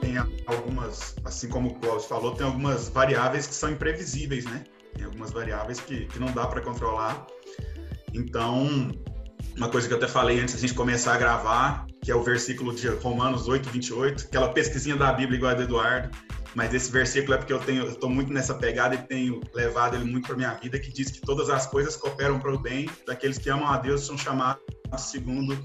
Tem 0.00 0.16
algumas, 0.46 1.14
assim 1.26 1.50
como 1.50 1.68
o 1.68 1.74
Cláudio 1.74 2.08
falou, 2.08 2.34
tem 2.34 2.46
algumas 2.46 2.88
variáveis 2.88 3.46
que 3.46 3.54
são 3.54 3.70
imprevisíveis, 3.70 4.46
né? 4.46 4.64
Algumas 5.10 5.30
variáveis 5.30 5.78
que, 5.78 6.06
que 6.06 6.18
não 6.18 6.32
dá 6.32 6.46
para 6.46 6.60
controlar 6.60 7.26
então, 8.14 8.90
uma 9.56 9.68
coisa 9.68 9.86
que 9.86 9.94
eu 9.94 9.98
até 9.98 10.08
falei 10.08 10.40
antes 10.40 10.54
da 10.54 10.60
gente 10.60 10.74
começar 10.74 11.14
a 11.14 11.18
gravar, 11.18 11.86
que 12.02 12.10
é 12.10 12.14
o 12.14 12.22
versículo 12.22 12.74
de 12.74 12.88
Romanos 12.88 13.48
8, 13.48 13.68
28, 13.68 14.24
aquela 14.26 14.48
pesquisinha 14.52 14.96
da 14.96 15.12
Bíblia 15.12 15.36
igual 15.36 15.52
a 15.52 15.54
do 15.54 15.62
Eduardo, 15.62 16.10
mas 16.54 16.74
esse 16.74 16.90
versículo 16.90 17.34
é 17.34 17.38
porque 17.38 17.52
eu 17.52 17.60
tenho, 17.60 17.86
estou 17.86 18.10
muito 18.10 18.32
nessa 18.32 18.54
pegada 18.54 18.94
e 18.94 18.98
tenho 18.98 19.40
levado 19.54 19.94
ele 19.94 20.04
muito 20.04 20.26
para 20.26 20.36
minha 20.36 20.54
vida, 20.54 20.78
que 20.78 20.92
diz 20.92 21.10
que 21.10 21.20
todas 21.20 21.48
as 21.48 21.66
coisas 21.66 21.94
cooperam 21.96 22.40
para 22.40 22.52
o 22.52 22.58
bem 22.58 22.90
daqueles 23.06 23.38
que 23.38 23.48
amam 23.48 23.68
a 23.68 23.76
Deus 23.76 24.04
são 24.04 24.18
chamados 24.18 24.60
segundo 24.98 25.56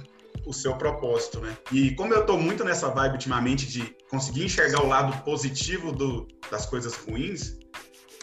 o 0.45 0.53
seu 0.53 0.75
propósito, 0.75 1.39
né? 1.39 1.57
E 1.71 1.95
como 1.95 2.13
eu 2.13 2.21
estou 2.21 2.37
muito 2.37 2.63
nessa 2.63 2.89
vibe 2.89 3.13
ultimamente 3.13 3.65
de 3.65 3.95
conseguir 4.11 4.45
enxergar 4.45 4.83
o 4.83 4.87
lado 4.87 5.23
positivo 5.23 5.91
do, 5.91 6.27
das 6.51 6.67
coisas 6.67 6.93
ruins, 6.95 7.57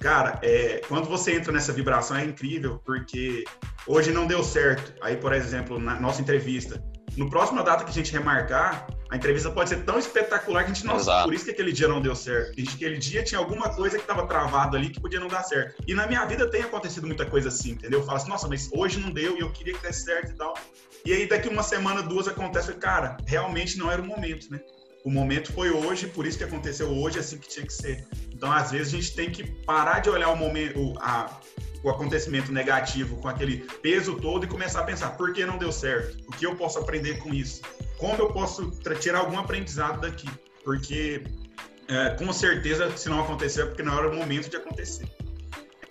Cara, 0.03 0.41
é, 0.43 0.83
quando 0.89 1.09
você 1.09 1.33
entra 1.33 1.53
nessa 1.53 1.73
vibração 1.73 2.17
é 2.17 2.25
incrível, 2.25 2.83
porque 2.85 3.45
hoje 3.87 4.11
não 4.11 4.27
deu 4.27 4.43
certo. 4.43 4.93
Aí, 5.01 5.17
por 5.17 5.33
exemplo, 5.33 5.79
na 5.79 5.95
nossa 6.01 6.21
entrevista, 6.21 6.83
no 7.17 7.31
próximo 7.31 7.63
data 7.63 7.85
que 7.85 7.91
a 7.91 7.93
gente 7.93 8.13
remarcar, 8.13 8.87
a 9.11 9.17
entrevista 9.17 9.49
pode 9.51 9.69
ser 9.69 9.85
tão 9.85 10.01
espetacular 10.01 10.65
que 10.65 10.73
a 10.73 10.75
gente 10.75 10.85
não. 10.85 10.97
Exato. 10.97 11.25
Por 11.25 11.35
isso 11.35 11.45
que 11.45 11.53
aquele 11.53 11.71
dia 11.71 11.87
não 11.87 12.01
deu 12.01 12.17
certo. 12.17 12.59
Gente, 12.59 12.75
aquele 12.75 12.99
dia 12.99 13.23
tinha 13.23 13.39
alguma 13.39 13.69
coisa 13.69 13.97
que 13.97 14.03
estava 14.03 14.27
travado 14.27 14.77
ali 14.77 14.91
que 14.91 15.01
podia 15.01 15.21
não 15.21 15.29
dar 15.29 15.45
certo. 15.45 15.81
E 15.87 15.95
na 15.95 16.07
minha 16.09 16.25
vida 16.25 16.51
tem 16.51 16.63
acontecido 16.63 17.07
muita 17.07 17.25
coisa 17.25 17.49
assim, 17.49 17.73
entendeu? 17.73 18.01
Eu 18.01 18.05
falo 18.05 18.17
assim, 18.17 18.29
nossa, 18.29 18.49
mas 18.49 18.69
hoje 18.73 18.99
não 18.99 19.11
deu 19.11 19.37
e 19.37 19.41
eu 19.41 19.53
queria 19.53 19.75
que 19.75 19.83
desse 19.83 20.03
certo 20.03 20.33
e 20.33 20.35
tal. 20.35 20.55
E 21.05 21.13
aí 21.13 21.29
daqui 21.29 21.49
uma 21.49 21.63
semana, 21.63 22.03
duas 22.03 22.27
acontece, 22.27 22.73
cara, 22.75 23.17
realmente 23.27 23.79
não 23.79 23.91
era 23.91 24.03
o 24.03 24.05
momento, 24.05 24.51
né? 24.51 24.61
O 25.05 25.11
momento 25.11 25.53
foi 25.53 25.71
hoje, 25.71 26.07
por 26.07 26.27
isso 26.27 26.39
que 26.39 26.45
aconteceu 26.45 26.89
hoje, 26.89 27.19
assim 27.19 27.39
que 27.39 27.49
tinha 27.49 27.67
que 27.67 27.73
ser. 27.73 28.07
Então, 28.33 28.51
às 28.51 28.71
vezes, 28.71 28.95
a 28.95 28.97
gente 28.97 29.15
tem 29.15 29.31
que 29.31 29.45
parar 29.45 30.01
de 30.01 30.09
olhar 30.09 30.31
o 30.31 30.37
momento, 30.37 30.95
a, 31.01 31.41
o 31.83 31.91
acontecimento 31.91 32.53
negativo 32.53 33.17
com 33.17 33.29
aquele 33.29 33.59
peso 33.83 34.15
todo 34.17 34.45
e 34.45 34.49
começar 34.49 34.81
a 34.81 34.85
pensar 34.85 35.11
por 35.17 35.33
que 35.33 35.45
não 35.45 35.59
deu 35.59 35.73
certo? 35.73 36.19
O 36.29 36.33
que 36.33 36.47
eu 36.47 36.55
posso 36.55 36.79
aprender 36.79 37.19
com 37.19 37.35
isso? 37.35 37.63
Como 37.99 38.15
eu 38.17 38.33
posso 38.33 38.71
tirar 39.01 39.21
algum 39.21 39.39
aprendizado 39.39 40.01
daqui? 40.01 40.29
Porque 40.65 41.25
é, 41.89 42.11
com 42.11 42.33
certeza, 42.33 42.97
se 42.97 43.09
não 43.09 43.21
aconteceu, 43.21 43.65
é 43.65 43.67
porque 43.67 43.83
não 43.83 43.99
era 43.99 44.09
o 44.09 44.15
momento 44.15 44.49
de 44.49 44.57
acontecer. 44.57 45.07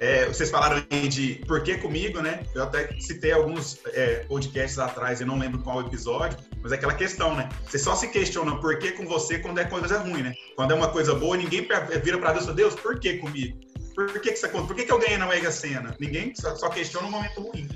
É, 0.02 0.26
vocês 0.26 0.50
falaram 0.50 0.84
aí 0.90 1.08
de 1.08 1.36
por 1.48 1.62
que 1.62 1.78
comigo, 1.78 2.24
né? 2.24 2.44
Eu 2.56 2.64
até 2.64 2.92
citei 3.00 3.32
alguns 3.34 3.80
é, 3.94 4.26
podcasts 4.28 4.80
atrás, 4.80 5.22
eu 5.22 5.28
não 5.28 5.38
lembro 5.38 5.62
qual 5.62 5.80
episódio, 5.82 6.40
mas 6.60 6.72
é 6.72 6.76
aquela 6.76 6.96
questão, 6.96 7.36
né? 7.36 7.48
Você 7.70 7.78
só 7.78 7.94
se 7.96 8.08
questiona 8.08 8.60
por 8.60 8.80
que 8.80 8.94
com 8.94 9.06
você 9.06 9.38
quando 9.38 9.60
é 9.60 9.64
coisa 9.64 10.00
ruim, 10.00 10.24
né? 10.24 10.34
Quando 10.56 10.72
é 10.72 10.74
uma 10.74 10.90
coisa 10.90 11.14
boa, 11.14 11.38
ninguém 11.38 11.68
vira 12.04 12.18
para 12.18 12.34
Deus 12.34 12.48
e 12.48 12.54
Deus, 12.54 12.74
por 12.74 13.00
que 13.00 13.20
comigo? 13.20 13.60
Por 13.94 14.20
que, 14.20 14.32
que, 14.32 14.38
você, 14.38 14.48
por 14.48 14.74
que, 14.74 14.86
que 14.86 14.92
eu 14.92 14.98
ganhei 14.98 15.20
na 15.20 15.28
Mega 15.28 15.52
Sena? 15.52 15.96
Ninguém 16.00 16.34
só, 16.34 16.56
só 16.56 16.70
questiona 16.70 17.06
um 17.06 17.12
momento 17.12 17.40
ruim. 17.40 17.70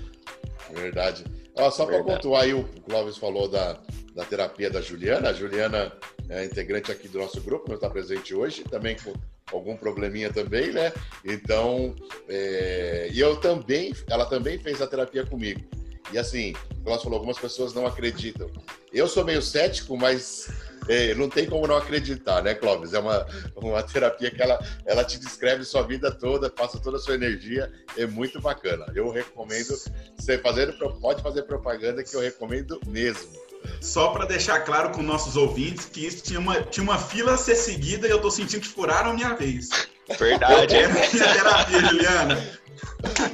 Verdade. 0.73 1.25
Ah, 1.55 1.69
só 1.69 1.85
para 1.85 2.03
pontuar 2.03 2.41
aí, 2.41 2.55
o 2.55 2.63
Clóvis 2.87 3.17
falou 3.17 3.47
da, 3.47 3.79
da 4.15 4.25
terapia 4.25 4.71
da 4.71 4.81
Juliana. 4.81 5.29
A 5.29 5.33
Juliana 5.33 5.93
é 6.27 6.43
integrante 6.43 6.91
aqui 6.91 7.07
do 7.07 7.19
nosso 7.19 7.39
grupo, 7.41 7.65
não 7.67 7.75
está 7.75 7.87
presente 7.87 8.33
hoje, 8.33 8.63
também 8.63 8.95
com 8.95 9.13
algum 9.51 9.75
probleminha 9.77 10.31
também, 10.31 10.71
né? 10.71 10.91
Então, 11.23 11.95
é... 12.27 13.09
e 13.11 13.19
eu 13.19 13.37
também, 13.37 13.93
ela 14.09 14.25
também 14.25 14.57
fez 14.57 14.81
a 14.81 14.87
terapia 14.87 15.25
comigo. 15.25 15.61
E 16.11 16.17
assim, 16.17 16.53
ela 16.85 16.99
falou, 16.99 17.15
algumas 17.15 17.37
pessoas 17.37 17.73
não 17.73 17.85
acreditam. 17.85 18.49
Eu 18.93 19.07
sou 19.07 19.25
meio 19.25 19.41
cético, 19.41 19.97
mas 19.97 20.47
é, 20.87 21.15
não 21.15 21.29
tem 21.29 21.47
como 21.47 21.67
não 21.67 21.77
acreditar, 21.77 22.43
né, 22.43 22.53
Clóvis? 22.53 22.93
É 22.93 22.99
uma, 22.99 23.25
uma 23.55 23.83
terapia 23.83 24.29
que 24.29 24.41
ela, 24.41 24.59
ela 24.85 25.03
te 25.03 25.19
descreve 25.19 25.63
sua 25.63 25.81
vida 25.81 26.11
toda, 26.11 26.49
passa 26.49 26.79
toda 26.79 26.97
a 26.97 26.99
sua 26.99 27.15
energia, 27.15 27.71
é 27.97 28.05
muito 28.05 28.39
bacana. 28.39 28.85
Eu 28.95 29.09
recomendo, 29.09 29.75
você 30.15 30.37
fazer, 30.37 30.77
pode 31.01 31.21
fazer 31.23 31.43
propaganda 31.43 32.03
que 32.03 32.15
eu 32.15 32.21
recomendo 32.21 32.79
mesmo. 32.87 33.31
Só 33.81 34.09
para 34.09 34.25
deixar 34.25 34.61
claro 34.61 34.89
com 34.89 35.01
nossos 35.01 35.35
ouvintes 35.35 35.85
que 35.85 36.05
isso 36.05 36.23
tinha 36.23 36.39
uma, 36.39 36.61
tinha 36.61 36.83
uma 36.83 36.97
fila 36.97 37.33
a 37.33 37.37
ser 37.37 37.55
seguida 37.55 38.07
e 38.07 38.11
eu 38.11 38.19
tô 38.19 38.31
sentindo 38.31 38.61
que 38.61 38.67
furaram 38.67 39.11
a 39.11 39.13
minha 39.13 39.33
vez. 39.33 39.69
Verdade. 40.17 40.75
É 40.75 40.87
minha 40.87 41.33
terapia, 41.33 41.79
Juliana. 41.79 42.59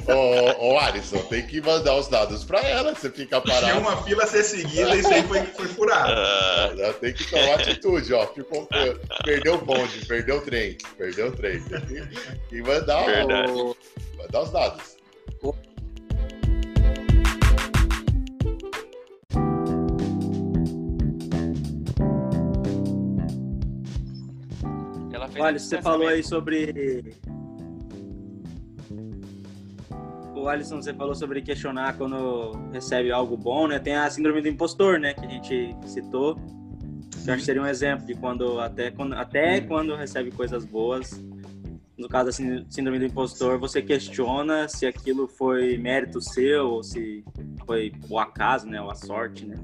ô, 0.08 0.72
ô 0.72 0.78
Alisson, 0.78 1.18
tem 1.24 1.46
que 1.46 1.60
mandar 1.60 1.96
os 1.96 2.08
dados 2.08 2.44
para 2.44 2.60
ela, 2.60 2.94
você 2.94 3.10
fica 3.10 3.40
parado. 3.40 3.66
Tinha 3.66 3.78
uma 3.78 4.02
fila 4.02 4.24
a 4.24 4.26
ser 4.26 4.44
seguida 4.44 4.94
e 4.94 5.00
isso 5.00 5.12
aí 5.12 5.22
foi, 5.24 5.42
foi 5.42 5.66
furado. 5.68 6.12
Uh... 6.12 6.92
Tem 6.94 7.12
que 7.12 7.28
tomar 7.28 7.54
atitude, 7.54 8.12
ó. 8.14 8.26
Ficou, 8.26 8.68
perdeu 9.24 9.54
o 9.54 9.58
bonde, 9.58 10.04
perdeu 10.06 10.36
o 10.38 10.40
trem, 10.40 10.76
perdeu 10.96 11.28
o 11.28 11.32
trem. 11.32 11.60
Tem 11.62 12.08
que 12.48 12.62
mandar, 12.62 13.04
o, 13.48 13.76
mandar 14.16 14.42
os 14.42 14.50
dados. 14.50 14.96
Olha, 25.38 25.58
você 25.58 25.80
falou 25.80 26.08
aí 26.08 26.22
sobre 26.22 27.14
o 30.34 30.48
Alisson, 30.48 30.82
você 30.82 30.92
falou 30.92 31.14
sobre 31.14 31.40
questionar 31.40 31.96
quando 31.96 32.52
recebe 32.72 33.10
algo 33.12 33.36
bom, 33.36 33.68
né? 33.68 33.78
Tem 33.78 33.94
a 33.94 34.10
síndrome 34.10 34.42
do 34.42 34.48
impostor, 34.48 34.98
né? 34.98 35.14
Que 35.14 35.24
a 35.24 35.28
gente 35.28 35.76
citou. 35.86 36.34
Que 36.34 37.30
eu 37.30 37.34
acho 37.34 37.40
que 37.40 37.44
seria 37.44 37.62
um 37.62 37.66
exemplo 37.66 38.04
de 38.04 38.14
quando 38.14 38.58
até, 38.60 38.90
quando, 38.90 39.14
até 39.14 39.60
quando 39.60 39.94
recebe 39.94 40.32
coisas 40.32 40.64
boas, 40.64 41.22
no 41.96 42.08
caso 42.08 42.26
da 42.26 42.32
síndrome 42.68 42.98
do 42.98 43.04
impostor, 43.04 43.58
você 43.58 43.80
questiona 43.80 44.66
se 44.66 44.86
aquilo 44.86 45.28
foi 45.28 45.78
mérito 45.78 46.20
seu 46.20 46.68
ou 46.68 46.82
se 46.82 47.24
foi 47.64 47.92
o 48.10 48.18
acaso, 48.18 48.66
né? 48.66 48.82
Ou 48.82 48.90
a 48.90 48.94
sorte, 48.94 49.46
né? 49.46 49.56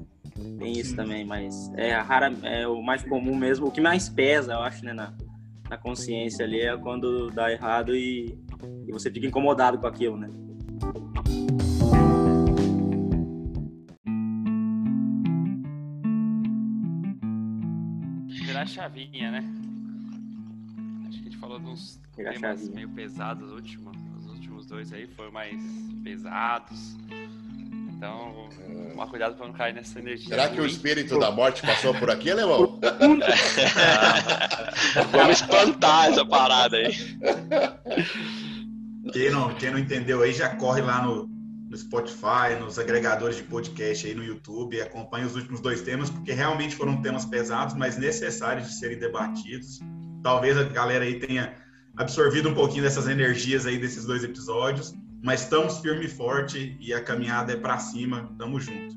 Tem 0.57 0.71
isso 0.71 0.95
também, 0.95 1.25
mas 1.25 1.69
é, 1.75 1.93
rara, 1.95 2.33
é 2.43 2.65
o 2.65 2.81
mais 2.81 3.03
comum 3.03 3.35
mesmo. 3.35 3.67
O 3.67 3.71
que 3.71 3.81
mais 3.81 4.07
pesa, 4.07 4.53
eu 4.53 4.61
acho, 4.61 4.85
né? 4.85 4.93
Na, 4.93 5.13
na 5.69 5.77
consciência 5.77 6.43
ali 6.43 6.61
é 6.61 6.75
quando 6.75 7.29
dá 7.29 7.51
errado 7.51 7.95
e, 7.95 8.37
e 8.87 8.91
você 8.91 9.11
fica 9.11 9.27
incomodado 9.27 9.77
com 9.77 9.85
aquilo, 9.85 10.17
né? 10.17 10.29
Virar 18.27 18.65
chavinha, 18.65 19.31
né? 19.31 19.45
Acho 21.07 21.19
que 21.21 21.27
a 21.27 21.31
gente 21.31 21.37
falou 21.37 21.59
uns 21.59 22.01
Virar 22.17 22.33
temas 22.33 22.59
chavinha. 22.59 22.75
meio 22.75 22.89
pesados, 22.89 23.47
os 23.49 23.53
últimos, 23.53 23.97
os 24.17 24.25
últimos 24.25 24.65
dois 24.65 24.91
aí 24.91 25.05
foram 25.07 25.31
mais 25.31 25.61
pesados. 26.03 26.97
Então, 27.99 28.47
tomar 28.91 29.07
cuidado 29.07 29.35
para 29.35 29.45
não 29.45 29.53
cair 29.53 29.73
nessa 29.73 29.99
energia. 29.99 30.29
Será 30.29 30.47
que 30.47 30.61
o 30.61 30.65
espírito 30.65 31.19
da 31.19 31.31
morte 31.31 31.61
passou 31.61 31.93
por 31.93 32.09
aqui, 32.09 32.31
alemão? 32.31 32.79
Vamos 35.11 35.41
espantar 35.41 36.07
essa 36.07 36.25
parada 36.25 36.77
aí. 36.77 36.95
Quem 39.11 39.29
não, 39.31 39.53
quem 39.55 39.71
não 39.71 39.79
entendeu 39.79 40.21
aí, 40.21 40.31
já 40.31 40.55
corre 40.55 40.81
lá 40.81 41.03
no, 41.03 41.27
no 41.69 41.75
Spotify, 41.75 42.55
nos 42.57 42.79
agregadores 42.79 43.35
de 43.35 43.43
podcast 43.43 44.07
aí 44.07 44.15
no 44.15 44.23
YouTube, 44.23 44.81
acompanha 44.81 45.25
os 45.25 45.35
últimos 45.35 45.59
dois 45.59 45.81
temas, 45.81 46.09
porque 46.09 46.31
realmente 46.31 46.77
foram 46.77 47.01
temas 47.01 47.25
pesados, 47.25 47.75
mas 47.75 47.97
necessários 47.97 48.69
de 48.69 48.75
serem 48.75 48.97
debatidos. 48.97 49.81
Talvez 50.23 50.57
a 50.57 50.63
galera 50.63 51.03
aí 51.03 51.19
tenha 51.19 51.53
absorvido 51.97 52.47
um 52.47 52.53
pouquinho 52.53 52.83
dessas 52.83 53.09
energias 53.09 53.65
aí 53.65 53.77
desses 53.77 54.05
dois 54.05 54.23
episódios, 54.23 54.95
mas 55.21 55.43
estamos 55.43 55.79
firme 55.79 56.05
e 56.05 56.09
forte 56.09 56.75
e 56.79 56.93
a 56.93 57.03
caminhada 57.03 57.53
é 57.53 57.55
para 57.55 57.77
cima, 57.77 58.33
tamo 58.37 58.59
junto. 58.59 58.95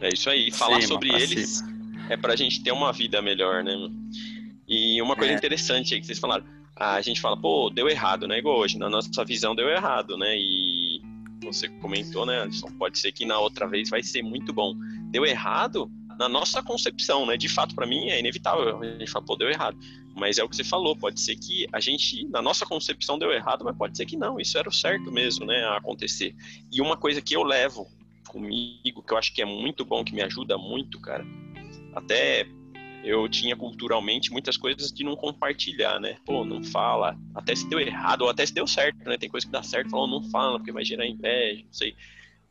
É 0.00 0.08
isso 0.12 0.28
aí, 0.30 0.50
falar 0.50 0.80
cima, 0.80 0.88
sobre 0.88 1.10
eles 1.10 1.58
cima. 1.58 2.06
é 2.08 2.16
pra 2.16 2.34
gente 2.34 2.62
ter 2.62 2.72
uma 2.72 2.92
vida 2.92 3.20
melhor, 3.20 3.62
né? 3.62 3.74
E 4.66 5.00
uma 5.02 5.16
coisa 5.16 5.32
é. 5.32 5.36
interessante 5.36 5.94
aí 5.94 6.00
que 6.00 6.06
vocês 6.06 6.18
falaram, 6.18 6.44
a 6.76 7.00
gente 7.02 7.20
fala, 7.20 7.36
pô, 7.36 7.70
deu 7.70 7.88
errado, 7.88 8.26
né? 8.26 8.38
Igual 8.38 8.58
hoje, 8.58 8.78
na 8.78 8.88
nossa 8.88 9.24
visão 9.24 9.54
deu 9.54 9.68
errado, 9.68 10.16
né? 10.16 10.36
E 10.36 11.02
você 11.42 11.68
comentou, 11.68 12.24
né, 12.24 12.42
Anderson? 12.42 12.70
Pode 12.78 12.98
ser 12.98 13.12
que 13.12 13.26
na 13.26 13.38
outra 13.38 13.66
vez 13.66 13.90
vai 13.90 14.02
ser 14.02 14.22
muito 14.22 14.52
bom. 14.52 14.74
Deu 15.10 15.26
errado 15.26 15.90
na 16.18 16.28
nossa 16.28 16.62
concepção, 16.62 17.26
né? 17.26 17.36
De 17.36 17.48
fato, 17.48 17.74
para 17.74 17.86
mim 17.86 18.08
é 18.08 18.18
inevitável. 18.18 18.80
A 18.80 18.84
gente 18.98 19.10
fala, 19.10 19.24
pô, 19.24 19.36
deu 19.36 19.50
errado. 19.50 19.76
Mas 20.20 20.36
é 20.36 20.44
o 20.44 20.48
que 20.48 20.54
você 20.54 20.62
falou, 20.62 20.94
pode 20.94 21.18
ser 21.18 21.34
que 21.36 21.66
a 21.72 21.80
gente, 21.80 22.26
na 22.28 22.42
nossa 22.42 22.66
concepção, 22.66 23.18
deu 23.18 23.32
errado, 23.32 23.64
mas 23.64 23.74
pode 23.74 23.96
ser 23.96 24.04
que 24.04 24.16
não. 24.16 24.38
Isso 24.38 24.58
era 24.58 24.68
o 24.68 24.72
certo 24.72 25.10
mesmo, 25.10 25.46
né? 25.46 25.64
A 25.64 25.78
acontecer. 25.78 26.36
E 26.70 26.82
uma 26.82 26.96
coisa 26.96 27.22
que 27.22 27.34
eu 27.34 27.42
levo 27.42 27.88
comigo, 28.28 29.02
que 29.02 29.12
eu 29.12 29.16
acho 29.16 29.34
que 29.34 29.40
é 29.40 29.46
muito 29.46 29.84
bom, 29.84 30.04
que 30.04 30.14
me 30.14 30.22
ajuda 30.22 30.58
muito, 30.58 31.00
cara, 31.00 31.24
até 31.94 32.46
eu 33.02 33.26
tinha 33.28 33.56
culturalmente 33.56 34.30
muitas 34.30 34.58
coisas 34.58 34.92
de 34.92 35.02
não 35.02 35.16
compartilhar, 35.16 35.98
né? 35.98 36.18
Pô, 36.26 36.44
não 36.44 36.62
fala, 36.62 37.18
até 37.34 37.54
se 37.54 37.66
deu 37.68 37.80
errado, 37.80 38.22
ou 38.22 38.28
até 38.28 38.44
se 38.44 38.52
deu 38.52 38.66
certo, 38.66 38.98
né? 39.08 39.16
Tem 39.16 39.28
coisa 39.28 39.46
que 39.46 39.52
dá 39.52 39.62
certo, 39.62 39.90
falou, 39.90 40.06
não 40.06 40.22
fala, 40.30 40.58
porque 40.58 40.70
vai 40.70 40.84
gerar 40.84 41.06
inveja, 41.06 41.62
não 41.64 41.72
sei. 41.72 41.96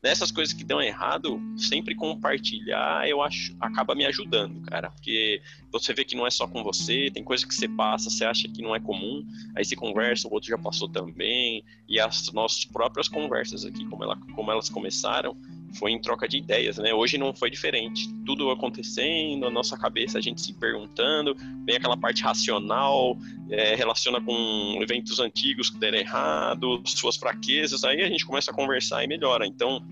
Nessas 0.02 0.32
coisas 0.32 0.54
que 0.54 0.64
dão 0.64 0.82
errado, 0.82 1.42
sempre 1.58 1.94
compartilhar, 1.94 3.08
eu 3.10 3.22
acho, 3.22 3.54
acaba 3.60 3.94
me 3.94 4.06
ajudando, 4.06 4.62
cara. 4.62 4.90
Porque 4.92 5.42
você 5.70 5.94
vê 5.94 6.06
que 6.06 6.16
não 6.16 6.26
é 6.26 6.32
só 6.32 6.48
com 6.48 6.64
você, 6.64 7.12
tem 7.14 7.22
coisa 7.22 7.46
que 7.46 7.54
você 7.54 7.68
passa, 7.68 8.10
você 8.10 8.24
acha 8.24 8.48
que 8.48 8.62
não 8.62 8.74
é 8.74 8.80
comum, 8.80 9.26
aí 9.58 9.66
você 9.66 9.76
conversa, 9.76 10.28
o 10.28 10.34
outro 10.34 10.50
já 10.50 10.58
passou 10.58 10.88
também, 10.88 11.66
e 11.88 12.00
as 12.00 12.32
nossas 12.32 12.64
próprias 12.64 13.10
conversas 13.10 13.66
aqui, 13.66 13.86
como, 13.88 14.04
ela, 14.04 14.18
como 14.34 14.50
elas 14.50 14.70
começaram, 14.70 15.36
foi 15.74 15.92
em 15.92 16.00
troca 16.00 16.28
de 16.28 16.38
ideias, 16.38 16.78
né? 16.78 16.94
Hoje 16.94 17.18
não 17.18 17.34
foi 17.34 17.50
diferente. 17.50 18.08
Tudo 18.26 18.50
acontecendo, 18.52 19.46
a 19.46 19.50
nossa 19.50 19.78
cabeça, 19.78 20.18
a 20.18 20.22
gente 20.22 20.42
se 20.42 20.54
perguntando, 20.54 21.36
vem 21.66 21.76
aquela 21.76 21.98
parte 21.98 22.24
racional, 22.24 23.18
é, 23.50 23.76
relaciona 23.76 24.22
com 24.22 24.80
eventos 24.82 25.20
antigos 25.20 25.70
que 25.70 25.78
deram 25.78 25.98
errado, 25.98 26.82
suas 26.86 27.18
fraquezas, 27.18 27.84
aí 27.84 28.02
a 28.02 28.08
gente 28.08 28.26
começa 28.26 28.52
a 28.52 28.54
conversar 28.54 29.04
e 29.04 29.08
melhora. 29.08 29.46
Então, 29.46 29.86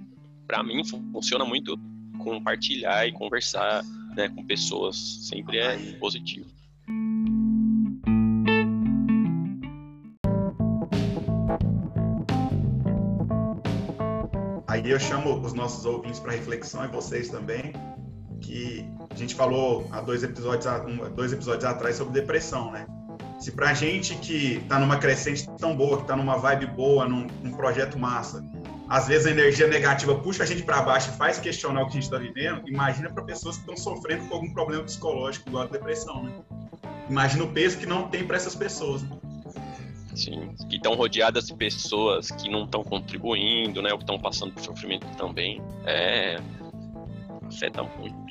para 0.46 0.64
mim, 0.64 0.84
funciona 1.12 1.46
muito 1.46 1.78
compartilhar 2.20 3.08
e 3.08 3.12
conversar 3.12 3.84
né, 4.16 4.30
com 4.30 4.44
pessoas, 4.46 4.98
sempre 5.22 5.60
é 5.60 5.78
positivo. 6.00 6.48
Aí 14.88 14.94
eu 14.94 15.00
chamo 15.02 15.42
os 15.42 15.52
nossos 15.52 15.84
ouvintes 15.84 16.18
para 16.18 16.32
reflexão 16.32 16.86
e 16.86 16.88
vocês 16.88 17.28
também, 17.28 17.74
que 18.40 18.90
a 19.10 19.16
gente 19.16 19.36
falou 19.36 19.86
há 19.92 20.00
dois 20.00 20.24
episódios, 20.24 20.66
dois 21.14 21.34
episódios 21.34 21.66
atrás 21.66 21.98
sobre 21.98 22.14
depressão, 22.14 22.72
né? 22.72 22.88
Se 23.38 23.52
pra 23.52 23.74
gente 23.74 24.16
que 24.16 24.64
tá 24.70 24.80
numa 24.80 24.96
crescente 24.96 25.46
tão 25.58 25.76
boa, 25.76 25.98
que 25.98 26.08
tá 26.08 26.16
numa 26.16 26.38
vibe 26.38 26.68
boa, 26.68 27.06
num, 27.06 27.28
num 27.44 27.52
projeto 27.52 28.00
massa, 28.00 28.42
às 28.88 29.10
vezes 29.10 29.28
a 29.28 29.32
energia 29.32 29.68
negativa 29.68 30.16
puxa 30.16 30.44
a 30.44 30.46
gente 30.46 30.64
para 30.64 30.82
baixo 30.82 31.12
e 31.14 31.18
faz 31.18 31.38
questionar 31.38 31.82
o 31.82 31.88
que 31.88 31.90
a 31.90 31.94
gente 31.96 32.04
está 32.04 32.18
vivendo, 32.18 32.66
imagina 32.66 33.10
para 33.10 33.26
pessoas 33.26 33.58
que 33.58 33.64
estão 33.64 33.76
sofrendo 33.76 34.26
com 34.30 34.36
algum 34.36 34.54
problema 34.54 34.86
psicológico, 34.86 35.50
igual 35.50 35.64
a 35.64 35.68
depressão, 35.68 36.24
né? 36.24 36.32
Imagina 37.10 37.44
o 37.44 37.52
peso 37.52 37.78
que 37.78 37.86
não 37.86 38.08
tem 38.08 38.26
para 38.26 38.38
essas 38.38 38.56
pessoas. 38.56 39.02
Né? 39.04 39.17
Sim, 40.18 40.56
que 40.70 40.78
estão 40.78 40.96
rodeadas 40.96 41.48
de 41.48 41.54
pessoas 41.54 42.32
que 42.32 42.50
não 42.50 42.66
estão 42.66 42.84
contribuindo, 42.84 43.82
né? 43.82 43.92
Ou 43.92 43.98
que 43.98 44.04
estão 44.04 44.20
passando 44.20 44.54
por 44.54 44.64
sofrimento 44.64 45.06
também. 45.16 45.62
É. 45.86 46.38
afeta 47.48 47.84
muito. 47.84 48.28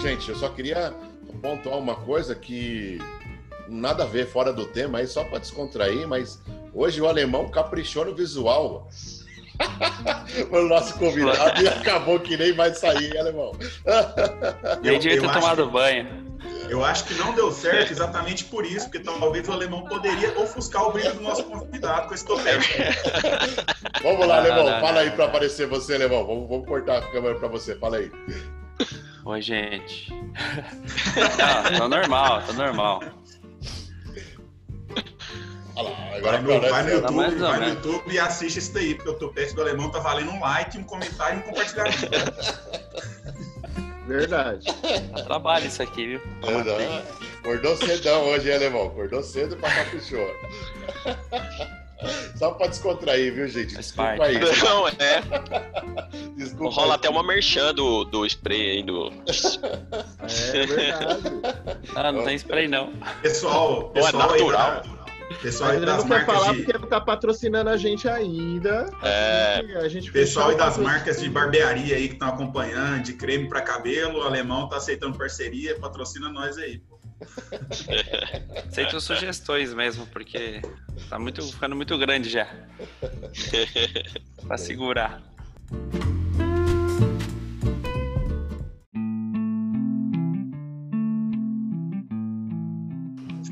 gente, 0.00 0.30
eu 0.30 0.36
só 0.36 0.48
queria 0.48 0.94
pontuar 1.42 1.78
uma 1.78 1.94
coisa 1.94 2.34
que 2.34 2.98
nada 3.68 4.04
a 4.04 4.06
ver 4.06 4.26
fora 4.26 4.52
do 4.52 4.66
tema 4.66 4.98
aí, 4.98 5.06
só 5.06 5.24
para 5.24 5.38
descontrair, 5.38 6.08
mas 6.08 6.42
hoje 6.72 7.00
o 7.00 7.06
alemão 7.06 7.48
caprichou 7.48 8.04
no 8.04 8.14
visual. 8.14 8.88
O 10.50 10.60
nosso 10.62 10.98
convidado 10.98 11.62
e 11.62 11.68
acabou 11.68 12.18
que 12.20 12.36
nem 12.36 12.52
vai 12.52 12.72
sair, 12.74 13.16
alemão. 13.18 13.52
Nem 14.82 14.98
devia 14.98 15.20
ter 15.20 15.32
tomado 15.32 15.66
que, 15.66 15.72
banho. 15.72 16.30
Eu 16.68 16.84
acho 16.84 17.04
que 17.04 17.14
não 17.14 17.34
deu 17.34 17.50
certo 17.50 17.90
exatamente 17.90 18.44
por 18.44 18.64
isso, 18.64 18.88
porque 18.88 19.00
talvez 19.00 19.48
o 19.48 19.52
alemão 19.52 19.84
poderia 19.84 20.38
ofuscar 20.38 20.88
o 20.88 20.92
brilho 20.92 21.14
do 21.14 21.20
nosso 21.20 21.44
convidado 21.44 22.08
com 22.08 22.14
esse 22.14 22.24
topete. 22.24 22.78
vamos 24.02 24.26
lá, 24.26 24.38
alemão, 24.38 24.80
fala 24.80 25.00
aí 25.00 25.10
para 25.10 25.24
aparecer 25.26 25.66
você, 25.66 25.96
alemão. 25.96 26.26
Vamos, 26.26 26.48
vamos 26.48 26.66
cortar 26.66 26.98
a 26.98 27.10
câmera 27.10 27.34
para 27.34 27.48
você, 27.48 27.74
fala 27.76 27.96
aí. 27.96 28.10
Oi, 29.24 29.42
gente. 29.42 30.12
Não, 31.72 31.78
tô 31.78 31.88
normal, 31.88 32.42
tô 32.46 32.52
normal. 32.54 33.00
Olha 35.80 35.88
lá, 35.88 36.16
agora 36.16 36.40
vai 36.40 36.42
no, 36.42 36.60
vai 36.60 36.82
no, 36.82 36.90
YouTube, 36.90 37.38
vai 37.38 37.60
no 37.60 37.68
YouTube 37.68 38.12
e 38.12 38.18
assiste 38.18 38.58
isso 38.58 38.74
daí, 38.74 38.94
porque 38.94 39.10
o 39.10 39.14
topete 39.14 39.54
do 39.54 39.62
alemão 39.62 39.90
tá 39.90 39.98
valendo 39.98 40.30
um 40.30 40.40
like, 40.40 40.76
um 40.76 40.84
comentário 40.84 41.38
e 41.38 41.40
um 41.40 41.42
compartilhamento. 41.42 42.06
Verdade. 44.06 44.66
Dá 45.14 45.22
trabalho 45.22 45.66
isso 45.66 45.82
aqui, 45.82 46.06
viu? 46.06 46.20
É, 46.42 47.02
Acordou 47.38 47.76
cedão 47.76 48.22
hoje, 48.24 48.48
hein, 48.48 48.56
alemão? 48.56 48.88
Acordou 48.88 49.22
cedo 49.22 49.56
pra 49.56 49.70
caprichou. 49.70 50.28
Só 52.36 52.50
pra 52.52 52.66
descontrair, 52.66 53.32
viu, 53.34 53.46
gente? 53.46 53.76
Desculpa 53.76 54.24
aí. 54.24 54.40
Não, 54.64 54.88
é. 54.88 55.22
Desculpa 56.36 56.74
Rola 56.74 56.94
aí. 56.94 56.98
até 56.98 57.10
uma 57.10 57.22
merchan 57.22 57.74
do, 57.74 58.04
do 58.04 58.26
spray 58.26 58.70
aí 58.70 58.82
do. 58.82 59.12
É 60.52 60.66
verdade. 60.66 61.22
Ah, 61.94 62.10
não 62.10 62.24
tem 62.24 62.34
spray, 62.36 62.66
não. 62.66 62.92
Pessoal, 63.22 63.90
pessoal 63.90 64.34
é 64.34 64.38
natural. 64.38 64.82
Aí, 64.82 64.90
Pessoal 65.42 65.70
Mas 65.72 65.80
das 65.82 66.04
não 66.04 66.08
quer 66.08 66.26
falar 66.26 66.52
de... 66.52 66.62
porque 66.62 66.78
não 66.78 66.88
tá 66.88 67.00
patrocinando 67.00 67.70
a 67.70 67.76
gente 67.76 68.08
ainda. 68.08 68.90
É. 69.02 69.62
A 69.76 69.88
gente 69.88 70.10
pessoal 70.10 70.52
e 70.52 70.56
das 70.56 70.76
marcas 70.76 71.20
de 71.20 71.30
barbearia 71.30 71.96
aí 71.96 72.08
que 72.08 72.14
estão 72.14 72.28
acompanhando, 72.28 73.04
de 73.04 73.12
creme 73.12 73.48
para 73.48 73.62
cabelo, 73.62 74.18
o 74.18 74.22
alemão 74.22 74.68
tá 74.68 74.76
aceitando 74.76 75.16
parceria, 75.16 75.78
patrocina 75.78 76.30
nós 76.30 76.58
aí, 76.58 76.78
pô. 76.80 76.98
Aceito 78.66 79.00
sugestões 79.00 79.72
mesmo, 79.74 80.06
porque 80.06 80.60
tá 81.08 81.18
muito, 81.18 81.42
ficando 81.42 81.76
muito 81.76 81.96
grande 81.96 82.28
já. 82.28 82.48
pra 84.46 84.58
segurar. 84.58 85.22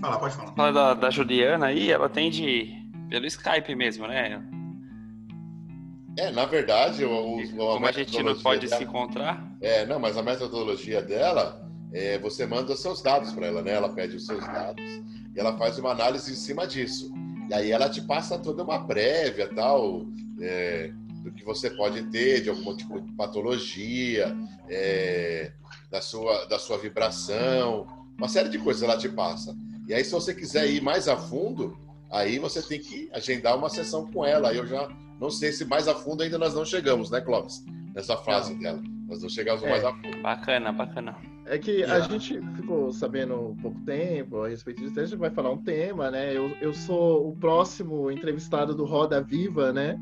Falar, 0.08 0.18
pode 0.18 0.36
falar. 0.36 0.52
Fala 0.52 0.72
da, 0.72 0.94
da 0.94 1.10
Juliana 1.10 1.66
aí, 1.66 1.90
ela 1.90 2.06
atende 2.06 2.74
pelo 3.08 3.26
Skype 3.26 3.74
mesmo, 3.74 4.06
né? 4.06 4.42
É, 6.16 6.30
na 6.32 6.46
verdade, 6.46 7.04
o, 7.04 7.38
o, 7.38 7.48
como 7.56 7.86
a, 7.86 7.90
a 7.90 7.92
gente 7.92 8.22
não 8.22 8.36
pode 8.36 8.66
dela, 8.66 8.76
se 8.76 8.84
encontrar. 8.84 9.56
É, 9.60 9.86
não, 9.86 10.00
mas 10.00 10.16
a 10.16 10.22
metodologia 10.22 11.00
dela 11.00 11.68
é, 11.92 12.18
você 12.18 12.44
manda 12.44 12.72
os 12.72 12.80
seus 12.80 13.00
dados 13.00 13.32
para 13.32 13.46
ela, 13.46 13.62
né? 13.62 13.72
Ela 13.72 13.88
pede 13.88 14.16
os 14.16 14.26
seus 14.26 14.44
dados 14.44 14.84
e 14.84 15.38
ela 15.38 15.56
faz 15.56 15.78
uma 15.78 15.90
análise 15.90 16.32
em 16.32 16.36
cima 16.36 16.66
disso. 16.66 17.12
E 17.48 17.54
aí 17.54 17.70
ela 17.70 17.88
te 17.88 18.02
passa 18.02 18.38
toda 18.38 18.64
uma 18.64 18.84
prévia, 18.84 19.48
tal, 19.54 20.06
é, 20.40 20.90
do 21.22 21.32
que 21.32 21.44
você 21.44 21.70
pode 21.70 22.02
ter, 22.10 22.42
de 22.42 22.50
algum 22.50 22.76
tipo 22.76 23.00
de 23.00 23.12
patologia, 23.12 24.36
é, 24.68 25.52
da, 25.90 26.00
sua, 26.00 26.46
da 26.46 26.58
sua 26.58 26.78
vibração, 26.78 27.86
uma 28.18 28.28
série 28.28 28.48
de 28.48 28.58
coisas 28.58 28.82
ela 28.82 28.98
te 28.98 29.08
passa. 29.08 29.56
E 29.88 29.94
aí, 29.94 30.04
se 30.04 30.12
você 30.12 30.34
quiser 30.34 30.70
ir 30.70 30.82
mais 30.82 31.08
a 31.08 31.16
fundo, 31.16 31.74
aí 32.10 32.38
você 32.38 32.60
tem 32.60 32.78
que 32.78 33.08
agendar 33.10 33.56
uma 33.56 33.70
sessão 33.70 34.06
com 34.12 34.22
ela. 34.22 34.50
Aí 34.50 34.58
eu 34.58 34.66
já 34.66 34.86
não 35.18 35.30
sei 35.30 35.50
se 35.50 35.64
mais 35.64 35.88
a 35.88 35.94
fundo 35.94 36.22
ainda 36.22 36.36
nós 36.36 36.54
não 36.54 36.64
chegamos, 36.64 37.10
né, 37.10 37.22
Clóvis? 37.22 37.64
Nessa 37.94 38.14
fase 38.18 38.52
não. 38.52 38.60
dela. 38.60 38.82
Nós 39.08 39.22
não 39.22 39.30
chegamos 39.30 39.62
é. 39.62 39.70
mais 39.70 39.82
a 39.82 39.92
fundo. 39.92 40.22
Bacana, 40.22 40.72
bacana. 40.72 41.16
É 41.46 41.56
que 41.56 41.82
a 41.82 42.00
gente 42.00 42.38
ficou 42.54 42.92
sabendo 42.92 43.56
pouco 43.62 43.80
tempo 43.80 44.42
a 44.42 44.48
respeito 44.48 44.82
disso, 44.82 45.00
a 45.00 45.06
gente 45.06 45.18
vai 45.18 45.30
falar 45.30 45.50
um 45.50 45.62
tema, 45.62 46.10
né? 46.10 46.36
Eu, 46.36 46.54
eu 46.60 46.74
sou 46.74 47.26
o 47.26 47.34
próximo 47.34 48.10
entrevistado 48.10 48.74
do 48.74 48.84
Roda 48.84 49.22
Viva, 49.22 49.72
né? 49.72 49.98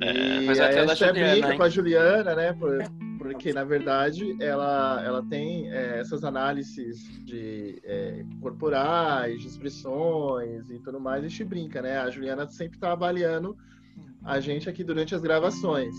É, 0.00 0.40
mas 0.40 0.58
até 0.58 0.80
a 0.80 0.94
gente 0.94 1.12
brinca 1.12 1.56
com 1.58 1.62
a 1.62 1.68
Juliana, 1.68 2.34
né? 2.34 2.54
Por, 2.54 2.82
porque, 3.20 3.52
na 3.52 3.64
verdade, 3.64 4.34
ela, 4.40 5.02
ela 5.04 5.22
tem 5.22 5.70
é, 5.70 5.98
essas 6.00 6.24
análises 6.24 7.02
de 7.26 7.78
é, 7.84 8.24
corporais, 8.40 9.42
de 9.42 9.46
expressões 9.46 10.70
e 10.70 10.78
tudo 10.78 10.98
mais, 10.98 11.22
a 11.22 11.28
gente 11.28 11.44
brinca, 11.44 11.82
né? 11.82 11.98
A 11.98 12.08
Juliana 12.08 12.48
sempre 12.48 12.78
está 12.78 12.92
avaliando 12.92 13.54
a 14.24 14.40
gente 14.40 14.70
aqui 14.70 14.82
durante 14.82 15.14
as 15.14 15.20
gravações. 15.20 15.94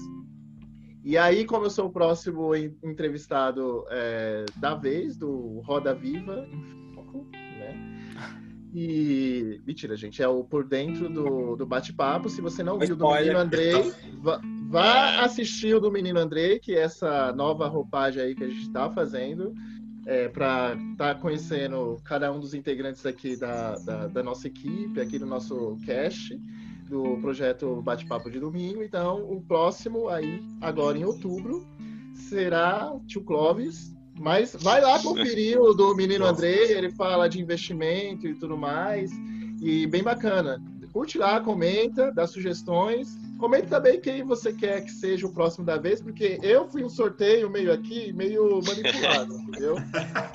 E 1.04 1.16
aí, 1.16 1.46
como 1.46 1.68
eu 1.68 1.70
sou 1.70 1.90
o 1.90 1.92
próximo 1.92 2.56
entrevistado 2.56 3.86
é, 3.92 4.46
da 4.58 4.74
vez, 4.74 5.16
do 5.16 5.60
Roda 5.60 5.94
Viva, 5.94 6.38
né? 6.48 8.02
E. 8.74 9.62
Mentira, 9.64 9.96
gente, 9.96 10.24
é 10.24 10.28
o 10.28 10.44
por 10.44 10.64
dentro 10.64 11.08
do, 11.08 11.56
do 11.56 11.68
bate-papo. 11.68 12.30
Se 12.30 12.42
você 12.42 12.64
não 12.64 12.80
viu 12.80 12.96
do 12.96 13.08
Menino 13.12 13.38
Andrei, 13.38 13.74
vá, 14.24 14.42
vá, 14.72 15.20
assistir 15.20 15.76
o 15.76 15.82
do 15.82 15.92
Menino 15.92 16.18
Andrei, 16.18 16.58
que 16.58 16.74
é 16.74 16.80
essa 16.80 17.34
nova 17.34 17.68
roupagem 17.68 18.24
aí 18.24 18.34
que 18.34 18.46
a 18.46 18.48
gente 18.48 18.62
está 18.62 18.90
fazendo. 18.90 19.54
É, 20.04 20.28
para 20.30 20.74
estar 20.94 21.14
tá 21.14 21.16
conhecendo 21.16 22.02
cada 22.04 22.32
um 22.32 22.40
dos 22.40 22.56
integrantes 22.56 23.06
aqui 23.06 23.38
da, 23.38 23.76
da, 23.76 24.08
da 24.08 24.24
nossa 24.24 24.48
equipe, 24.48 25.00
aqui 25.00 25.20
do 25.20 25.28
nosso 25.28 25.78
cast 25.86 26.36
do 26.90 27.18
projeto 27.22 27.82
Bate-Papo 27.84 28.32
de 28.32 28.40
Domingo. 28.40 28.82
Então, 28.82 29.24
o 29.32 29.42
próximo 29.42 30.10
aí, 30.10 30.42
agora 30.60 30.98
em 30.98 31.06
outubro, 31.06 31.66
será 32.16 32.92
o 32.92 33.00
Tio 33.02 33.24
Clóvis. 33.24 33.94
Mas 34.20 34.56
vai 34.60 34.82
lá 34.82 35.00
conferir 35.00 35.60
o 35.60 35.74
do 35.74 35.96
Menino 35.96 36.26
André, 36.26 36.72
ele 36.72 36.92
fala 36.92 37.30
de 37.30 37.40
investimento 37.40 38.28
e 38.28 38.34
tudo 38.36 38.58
mais. 38.58 39.12
E 39.62 39.86
bem 39.88 40.04
bacana. 40.04 40.62
Curte 40.92 41.18
lá, 41.18 41.40
comenta, 41.40 42.12
dá 42.12 42.28
sugestões. 42.28 43.18
Comente 43.40 43.68
também 43.68 44.00
quem 44.00 44.24
você 44.24 44.54
quer 44.54 44.82
que 44.82 44.92
seja 44.92 45.26
o 45.26 45.34
próximo 45.34 45.66
da 45.66 45.78
vez, 45.78 46.02
porque 46.02 46.40
eu 46.44 46.68
fui 46.68 46.84
um 46.84 46.90
sorteio 46.90 47.50
meio 47.50 47.74
aqui, 47.74 48.14
meio 48.14 48.62
manipulado, 48.62 49.34
entendeu? 49.36 49.76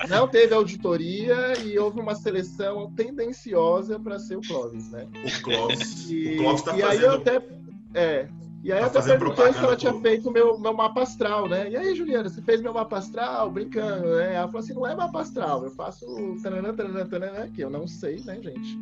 Não 0.09 0.27
teve 0.27 0.53
auditoria 0.53 1.53
e 1.63 1.77
houve 1.79 2.01
uma 2.01 2.15
seleção 2.15 2.91
tendenciosa 2.95 3.97
para 3.99 4.19
ser 4.19 4.35
o 4.35 4.41
Clóvis, 4.41 4.91
né? 4.91 5.07
O 5.13 5.43
Clóvis. 5.43 6.09
E, 6.09 6.33
o 6.33 6.37
Clóvis 6.37 6.61
tá 6.63 6.77
e 6.77 6.81
fazendo... 6.81 6.99
aí 6.99 7.05
eu 7.05 7.11
até. 7.13 7.47
É, 7.93 8.27
e 8.63 8.71
aí 8.73 8.79
tá 8.79 8.85
eu 8.85 8.99
até 8.99 9.17
perguntei 9.17 9.53
se 9.53 9.59
ela 9.59 9.75
tinha 9.77 9.93
feito 10.01 10.29
meu, 10.29 10.59
meu 10.59 10.73
mapa 10.73 11.03
astral, 11.03 11.47
né? 11.47 11.69
E 11.69 11.77
aí, 11.77 11.95
Juliana, 11.95 12.27
você 12.27 12.41
fez 12.41 12.61
meu 12.61 12.73
mapa 12.73 12.97
astral? 12.97 13.49
Brincando, 13.49 14.17
né? 14.17 14.35
Ela 14.35 14.47
falou 14.47 14.59
assim, 14.59 14.73
não 14.73 14.85
é 14.85 14.93
mapa 14.93 15.21
astral, 15.21 15.63
eu 15.63 15.71
faço 15.71 16.05
tananã, 16.43 16.73
tananã, 16.73 17.07
tananã, 17.07 17.49
que 17.49 17.61
eu 17.61 17.69
não 17.69 17.87
sei, 17.87 18.19
né, 18.25 18.37
gente? 18.41 18.77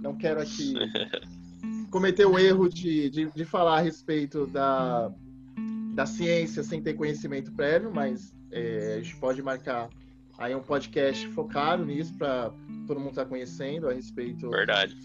Não 0.00 0.16
quero 0.16 0.40
aqui 0.40 0.74
cometeu 1.90 2.32
o 2.32 2.38
erro 2.38 2.68
de, 2.68 3.10
de, 3.10 3.30
de, 3.30 3.44
falar 3.44 3.78
a 3.78 3.80
respeito 3.80 4.46
da, 4.46 5.10
da 5.94 6.06
ciência 6.06 6.62
sem 6.62 6.82
ter 6.82 6.94
conhecimento 6.94 7.52
prévio, 7.52 7.90
mas 7.92 8.34
é, 8.50 8.96
a 8.98 9.02
gente 9.02 9.16
pode 9.16 9.42
marcar 9.42 9.88
aí 10.38 10.54
um 10.54 10.62
podcast 10.62 11.26
focado 11.28 11.84
nisso 11.84 12.14
para 12.14 12.52
todo 12.86 13.00
mundo 13.00 13.10
estar 13.10 13.24
tá 13.24 13.28
conhecendo 13.28 13.88
a 13.88 13.92
respeito 13.92 14.50
Verdade. 14.50 14.96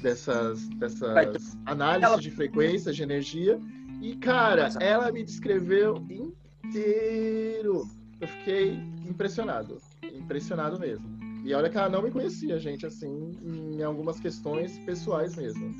dessas, 0.00 0.68
dessas 0.70 1.56
análises 1.66 2.20
de 2.20 2.30
frequência, 2.30 2.92
de 2.92 3.02
energia. 3.02 3.58
E, 4.00 4.14
cara, 4.16 4.68
ela 4.80 5.10
me 5.10 5.24
descreveu 5.24 5.96
inteiro. 6.64 7.88
Eu 8.20 8.28
fiquei 8.28 8.74
impressionado. 9.08 9.80
Impressionado 10.02 10.78
mesmo. 10.78 11.15
E 11.46 11.54
olha 11.54 11.70
que 11.70 11.78
ela 11.78 11.88
não 11.88 12.02
me 12.02 12.10
conhecia, 12.10 12.58
gente, 12.58 12.84
assim, 12.84 13.30
em 13.40 13.80
algumas 13.80 14.18
questões 14.18 14.80
pessoais 14.80 15.36
mesmo. 15.36 15.76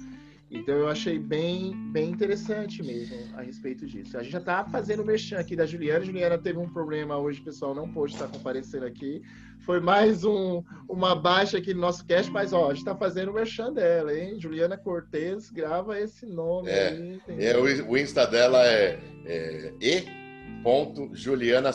Então 0.48 0.76
eu 0.76 0.88
achei 0.88 1.18
bem, 1.18 1.74
bem 1.90 2.11
interessante 2.11 2.85
mesmo 2.85 3.16
a 3.37 3.42
respeito 3.42 3.85
disso. 3.85 4.16
A 4.16 4.22
gente 4.22 4.31
já 4.31 4.38
está 4.38 4.64
fazendo 4.64 5.02
o 5.02 5.05
merchan 5.05 5.38
aqui 5.38 5.57
da 5.57 5.66
Juliana. 5.66 5.98
A 5.98 6.05
Juliana 6.05 6.38
teve 6.38 6.57
um 6.57 6.68
problema 6.68 7.16
hoje, 7.18 7.40
pessoal, 7.40 7.74
não 7.74 7.92
pôde 7.92 8.12
estar 8.12 8.29
comparecendo 8.29 8.87
aqui. 8.87 9.20
Foi 9.64 9.81
mais 9.81 10.22
um, 10.22 10.62
uma 10.88 11.16
baixa 11.16 11.59
aqui 11.59 11.74
no 11.74 11.81
nosso 11.81 12.07
cast, 12.07 12.31
mas 12.31 12.52
ó, 12.52 12.66
a 12.66 12.68
gente 12.68 12.83
está 12.83 12.94
fazendo 12.94 13.33
o 13.33 13.35
merchan 13.35 13.72
dela, 13.72 14.16
hein? 14.16 14.38
Juliana 14.38 14.79
Cortez, 14.79 15.50
grava 15.50 15.98
esse 15.98 16.26
nome 16.26 16.70
é, 16.70 16.90
aí. 16.90 17.20
É, 17.40 17.59
o, 17.59 17.96
Insta 17.96 18.24
dela 18.24 18.64
é, 18.64 19.00
é 19.24 19.74
e.julianac. 19.81 21.74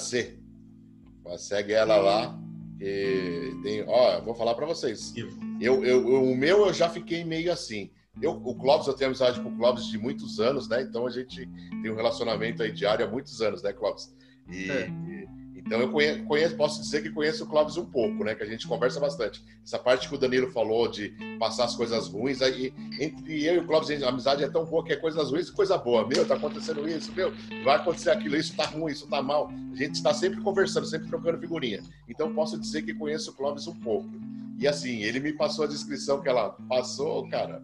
Segue 1.38 1.74
ela 1.74 1.98
lá. 1.98 2.42
E 2.84 3.56
tem, 3.62 3.84
ó, 3.88 4.20
vou 4.22 4.34
falar 4.34 4.56
para 4.56 4.66
vocês. 4.66 5.14
Eu, 5.60 5.86
eu, 5.86 6.04
o 6.04 6.36
meu 6.36 6.66
eu 6.66 6.74
já 6.74 6.90
fiquei 6.90 7.24
meio 7.24 7.54
assim. 7.54 7.92
Eu, 8.20 8.32
o 8.44 8.56
Clóvis, 8.56 8.88
eu 8.88 8.96
tenho 8.96 9.10
amizade 9.10 9.40
com 9.40 9.50
o 9.50 9.56
Clóvis 9.56 9.86
de 9.86 10.00
muitos 10.00 10.40
anos, 10.40 10.68
né? 10.68 10.82
Então 10.82 11.06
a 11.06 11.12
gente 11.12 11.48
tem 11.84 11.92
um 11.92 11.96
relacionamento 11.96 12.64
aí 12.64 12.72
diário 12.72 13.06
há 13.06 13.08
muitos 13.08 13.40
anos, 13.40 13.62
né, 13.62 13.72
Clóvis? 13.72 14.12
E, 14.50 14.72
é. 14.72 14.90
e 14.90 15.41
então 15.72 15.80
eu 15.80 15.90
conheço, 16.26 16.58
posso 16.58 16.82
dizer 16.82 17.02
que 17.02 17.10
conheço 17.10 17.46
o 17.46 17.48
Clóvis 17.48 17.78
um 17.78 17.86
pouco, 17.86 18.26
né? 18.26 18.36
Que 18.36 18.44
a 18.44 18.46
gente 18.46 18.68
conversa 18.68 19.00
bastante. 19.00 19.42
Essa 19.66 19.80
parte 19.80 20.10
que 20.10 20.14
o 20.14 20.18
Danilo 20.18 20.52
falou 20.52 20.86
de 20.90 21.14
passar 21.40 21.64
as 21.64 21.78
coisas 21.78 22.10
ruins, 22.10 22.42
aí 22.42 22.74
entre 23.00 23.46
eu 23.46 23.56
e 23.56 23.60
o 23.60 23.66
Clóvis 23.66 24.04
a 24.04 24.10
amizade 24.10 24.44
é 24.44 24.50
tão 24.50 24.66
boa 24.66 24.84
que 24.84 24.92
é 24.92 24.98
coisas 24.98 25.32
ruins 25.32 25.48
e 25.48 25.54
coisa 25.54 25.78
boa. 25.78 26.06
Meu, 26.06 26.28
tá 26.28 26.36
acontecendo 26.36 26.86
isso, 26.90 27.14
meu, 27.14 27.32
vai 27.64 27.78
acontecer 27.78 28.10
aquilo, 28.10 28.36
isso 28.36 28.54
tá 28.54 28.66
ruim, 28.66 28.92
isso 28.92 29.08
tá 29.08 29.22
mal. 29.22 29.50
A 29.72 29.76
gente 29.78 29.96
está 29.96 30.14
sempre 30.14 30.42
conversando, 30.42 30.86
sempre 30.86 31.08
trocando 31.08 31.40
figurinha. 31.40 31.82
Então 32.10 32.34
posso 32.34 32.60
dizer 32.60 32.82
que 32.82 32.94
conheço 32.94 33.32
o 33.32 33.34
Clóvis 33.34 33.66
um 33.66 33.76
pouco. 33.76 34.10
E 34.60 34.68
assim, 34.68 35.04
ele 35.04 35.22
me 35.22 35.32
passou 35.32 35.64
a 35.64 35.70
descrição 35.70 36.20
que 36.20 36.28
ela 36.28 36.50
passou, 36.68 37.30
cara. 37.30 37.64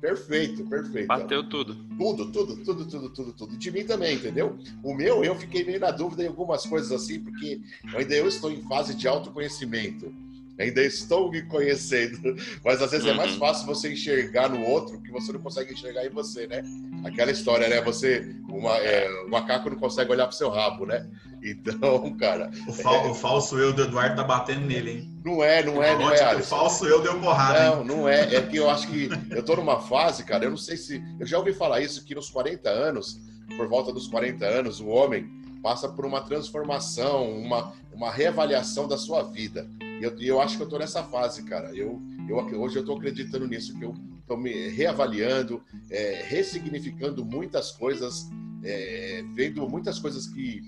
Perfeito, 0.00 0.64
perfeito. 0.64 1.08
Bateu 1.08 1.42
tudo. 1.48 1.74
Tudo, 1.96 2.30
tudo, 2.30 2.56
tudo, 2.64 2.84
tudo, 2.86 3.10
tudo, 3.10 3.32
tudo. 3.32 3.56
De 3.56 3.70
mim 3.70 3.84
também, 3.84 4.14
entendeu? 4.14 4.56
O 4.82 4.94
meu, 4.94 5.24
eu 5.24 5.34
fiquei 5.34 5.64
meio 5.64 5.80
na 5.80 5.90
dúvida 5.90 6.22
em 6.22 6.28
algumas 6.28 6.64
coisas 6.64 6.92
assim, 6.92 7.18
porque 7.18 7.60
ainda 7.94 8.14
eu 8.14 8.28
estou 8.28 8.50
em 8.50 8.62
fase 8.62 8.94
de 8.94 9.08
autoconhecimento. 9.08 10.12
Ainda 10.58 10.82
estou 10.82 11.30
me 11.30 11.42
conhecendo. 11.42 12.36
Mas 12.64 12.82
às 12.82 12.90
vezes 12.90 13.06
uhum. 13.06 13.12
é 13.12 13.16
mais 13.16 13.32
uhum. 13.32 13.38
fácil 13.38 13.66
você 13.66 13.92
enxergar 13.92 14.48
no 14.48 14.62
outro 14.62 15.00
que 15.00 15.10
você 15.12 15.32
não 15.32 15.40
consegue 15.40 15.72
enxergar 15.72 16.04
em 16.04 16.10
você, 16.10 16.46
né? 16.48 16.62
Aquela 17.04 17.30
história, 17.30 17.68
né? 17.68 17.80
Você, 17.82 18.34
uma, 18.48 18.76
é, 18.78 19.08
o 19.24 19.30
macaco 19.30 19.70
não 19.70 19.76
consegue 19.78 20.10
olhar 20.10 20.26
pro 20.26 20.36
seu 20.36 20.50
rabo, 20.50 20.84
né? 20.84 21.08
Então, 21.42 22.12
cara. 22.18 22.50
O, 22.66 22.72
fal 22.72 22.94
é... 22.94 23.08
o, 23.08 23.14
falso 23.14 23.56
eu 23.58 23.72
do 23.72 23.84
Eduardo 23.84 24.16
tá 24.16 24.24
batendo 24.24 24.66
nele, 24.66 24.90
hein? 24.90 25.20
Não 25.24 25.44
é, 25.44 25.62
não 25.62 25.82
é, 25.82 25.96
não 25.96 26.10
é, 26.10 26.22
Alisson. 26.22 26.56
O 26.56 26.58
falso 26.58 26.86
eu 26.86 27.02
deu 27.02 27.20
porrada. 27.20 27.70
Não, 27.70 27.80
hein? 27.80 27.86
não 27.86 28.08
é. 28.08 28.34
É 28.34 28.42
que 28.42 28.56
eu 28.56 28.68
acho 28.68 28.88
que 28.88 29.08
eu 29.30 29.42
tô 29.44 29.54
numa 29.54 29.80
fase, 29.80 30.24
cara, 30.24 30.44
eu 30.44 30.50
não 30.50 30.56
sei 30.56 30.76
se. 30.76 31.00
Eu 31.20 31.26
já 31.26 31.38
ouvi 31.38 31.52
falar 31.52 31.80
isso, 31.80 32.04
que 32.04 32.14
nos 32.14 32.30
40 32.30 32.68
anos, 32.68 33.20
por 33.56 33.68
volta 33.68 33.92
dos 33.92 34.08
40 34.08 34.44
anos, 34.44 34.80
o 34.80 34.88
homem 34.88 35.28
passa 35.62 35.88
por 35.88 36.04
uma 36.04 36.20
transformação, 36.20 37.30
uma, 37.30 37.72
uma 37.92 38.10
reavaliação 38.10 38.88
da 38.88 38.96
sua 38.96 39.22
vida. 39.22 39.68
E 40.00 40.04
eu, 40.04 40.16
eu 40.20 40.40
acho 40.40 40.56
que 40.56 40.62
eu 40.62 40.68
tô 40.68 40.78
nessa 40.78 41.02
fase, 41.02 41.42
cara. 41.44 41.74
Eu, 41.74 42.00
eu, 42.28 42.36
hoje 42.60 42.76
eu 42.76 42.84
tô 42.84 42.94
acreditando 42.94 43.46
nisso, 43.46 43.76
que 43.78 43.84
eu 43.84 43.94
tô 44.26 44.36
me 44.36 44.68
reavaliando, 44.68 45.62
é, 45.90 46.22
ressignificando 46.26 47.24
muitas 47.24 47.72
coisas, 47.72 48.28
é, 48.62 49.24
vendo 49.34 49.68
muitas 49.68 49.98
coisas 49.98 50.26
que 50.26 50.62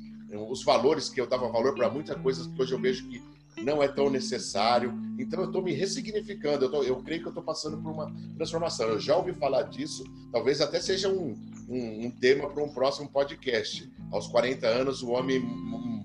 os 0.48 0.62
valores 0.62 1.08
que 1.08 1.20
eu 1.20 1.26
dava 1.26 1.48
valor 1.48 1.74
para 1.74 1.90
muitas 1.90 2.16
coisas 2.20 2.46
que 2.46 2.62
hoje 2.62 2.72
eu 2.72 2.80
vejo 2.80 3.08
que 3.08 3.20
não 3.62 3.82
é 3.82 3.88
tão 3.88 4.08
necessário. 4.08 4.92
Então 5.18 5.40
eu 5.40 5.46
estou 5.46 5.62
me 5.62 5.72
ressignificando. 5.72 6.64
Eu, 6.64 6.70
tô, 6.70 6.82
eu, 6.82 6.96
creio 7.02 7.20
que 7.20 7.26
eu 7.26 7.30
estou 7.30 7.42
passando 7.42 7.76
por 7.78 7.90
uma 7.90 8.12
transformação. 8.36 8.88
Eu 8.88 9.00
já 9.00 9.16
ouvi 9.16 9.32
falar 9.34 9.62
disso. 9.64 10.04
Talvez 10.32 10.60
até 10.60 10.80
seja 10.80 11.08
um, 11.08 11.36
um, 11.68 12.06
um 12.06 12.10
tema 12.10 12.48
para 12.48 12.62
um 12.62 12.72
próximo 12.72 13.08
podcast. 13.08 13.90
Aos 14.10 14.28
40 14.28 14.66
anos 14.66 15.02
o 15.02 15.10
homem 15.10 15.42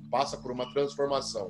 passa 0.10 0.38
por 0.38 0.52
uma 0.52 0.72
transformação. 0.72 1.48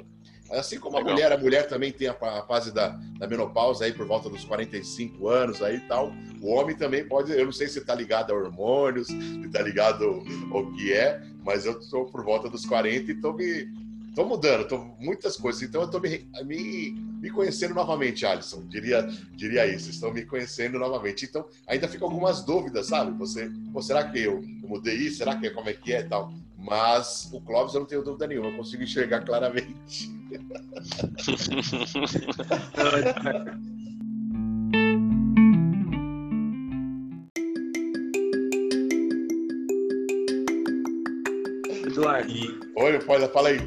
Assim 0.51 0.79
como 0.79 0.95
a 0.95 0.99
Legal. 0.99 1.13
mulher, 1.13 1.31
a 1.31 1.37
mulher 1.37 1.67
também 1.67 1.91
tem 1.91 2.07
a, 2.07 2.13
fase 2.47 2.71
da, 2.71 2.89
da, 3.17 3.27
menopausa 3.27 3.85
aí 3.85 3.93
por 3.93 4.05
volta 4.05 4.29
dos 4.29 4.45
45 4.45 5.27
anos 5.27 5.61
aí 5.61 5.77
e 5.77 5.81
tal. 5.81 6.13
O 6.41 6.51
homem 6.51 6.75
também 6.75 7.03
pode, 7.07 7.31
eu 7.31 7.45
não 7.45 7.51
sei 7.51 7.67
se 7.67 7.79
está 7.79 7.95
ligado 7.95 8.31
a 8.31 8.35
hormônios, 8.35 9.07
se 9.07 9.45
está 9.45 9.61
ligado 9.61 10.23
ao 10.51 10.71
que 10.73 10.93
é, 10.93 11.21
mas 11.43 11.65
eu 11.65 11.79
estou 11.79 12.05
por 12.05 12.23
volta 12.23 12.47
dos 12.47 12.65
40 12.65 13.11
e 13.11 13.15
estou 13.15 13.33
me 13.33 13.85
tô 14.15 14.25
mudando, 14.25 14.67
tô 14.67 14.77
muitas 14.97 15.35
coisas. 15.35 15.61
Então 15.61 15.81
eu 15.81 15.85
estou 15.85 15.99
me, 15.99 16.27
me, 16.43 16.91
me 17.21 17.29
conhecendo 17.29 17.73
novamente, 17.73 18.25
Alisson. 18.25 18.63
Diria, 18.67 19.01
diria 19.35 19.67
isso. 19.67 19.89
Estou 19.89 20.13
me 20.13 20.25
conhecendo 20.25 20.79
novamente. 20.79 21.25
Então 21.25 21.45
ainda 21.67 21.87
ficam 21.87 22.07
algumas 22.07 22.43
dúvidas, 22.43 22.87
sabe? 22.87 23.11
Você, 23.17 23.51
ou 23.73 23.81
será 23.81 24.09
que 24.09 24.19
eu, 24.19 24.41
eu 24.63 24.69
mudei 24.69 24.95
isso? 24.95 25.17
Será 25.17 25.35
que 25.35 25.47
é 25.47 25.49
como 25.49 25.69
é 25.69 25.73
que 25.73 25.93
é 25.93 25.99
e 25.99 26.05
tal? 26.05 26.33
Mas 26.57 27.29
o 27.31 27.41
Clóvis 27.41 27.75
eu 27.75 27.81
não 27.81 27.87
tenho 27.87 28.03
dúvida 28.03 28.25
nenhuma, 28.25 28.49
eu 28.49 28.57
consigo 28.57 28.81
enxergar 28.81 29.23
claramente. 29.23 30.09
Eduardo. 41.85 42.33
Oi, 42.75 42.99
pode, 42.99 43.27
fala 43.29 43.49
aí. 43.49 43.59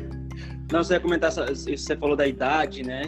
Não, 0.71 0.85
você 0.85 0.95
ia 0.95 1.01
comentar, 1.01 1.33
você 1.33 1.97
falou 1.97 2.15
da 2.15 2.27
idade, 2.27 2.83
né? 2.83 3.03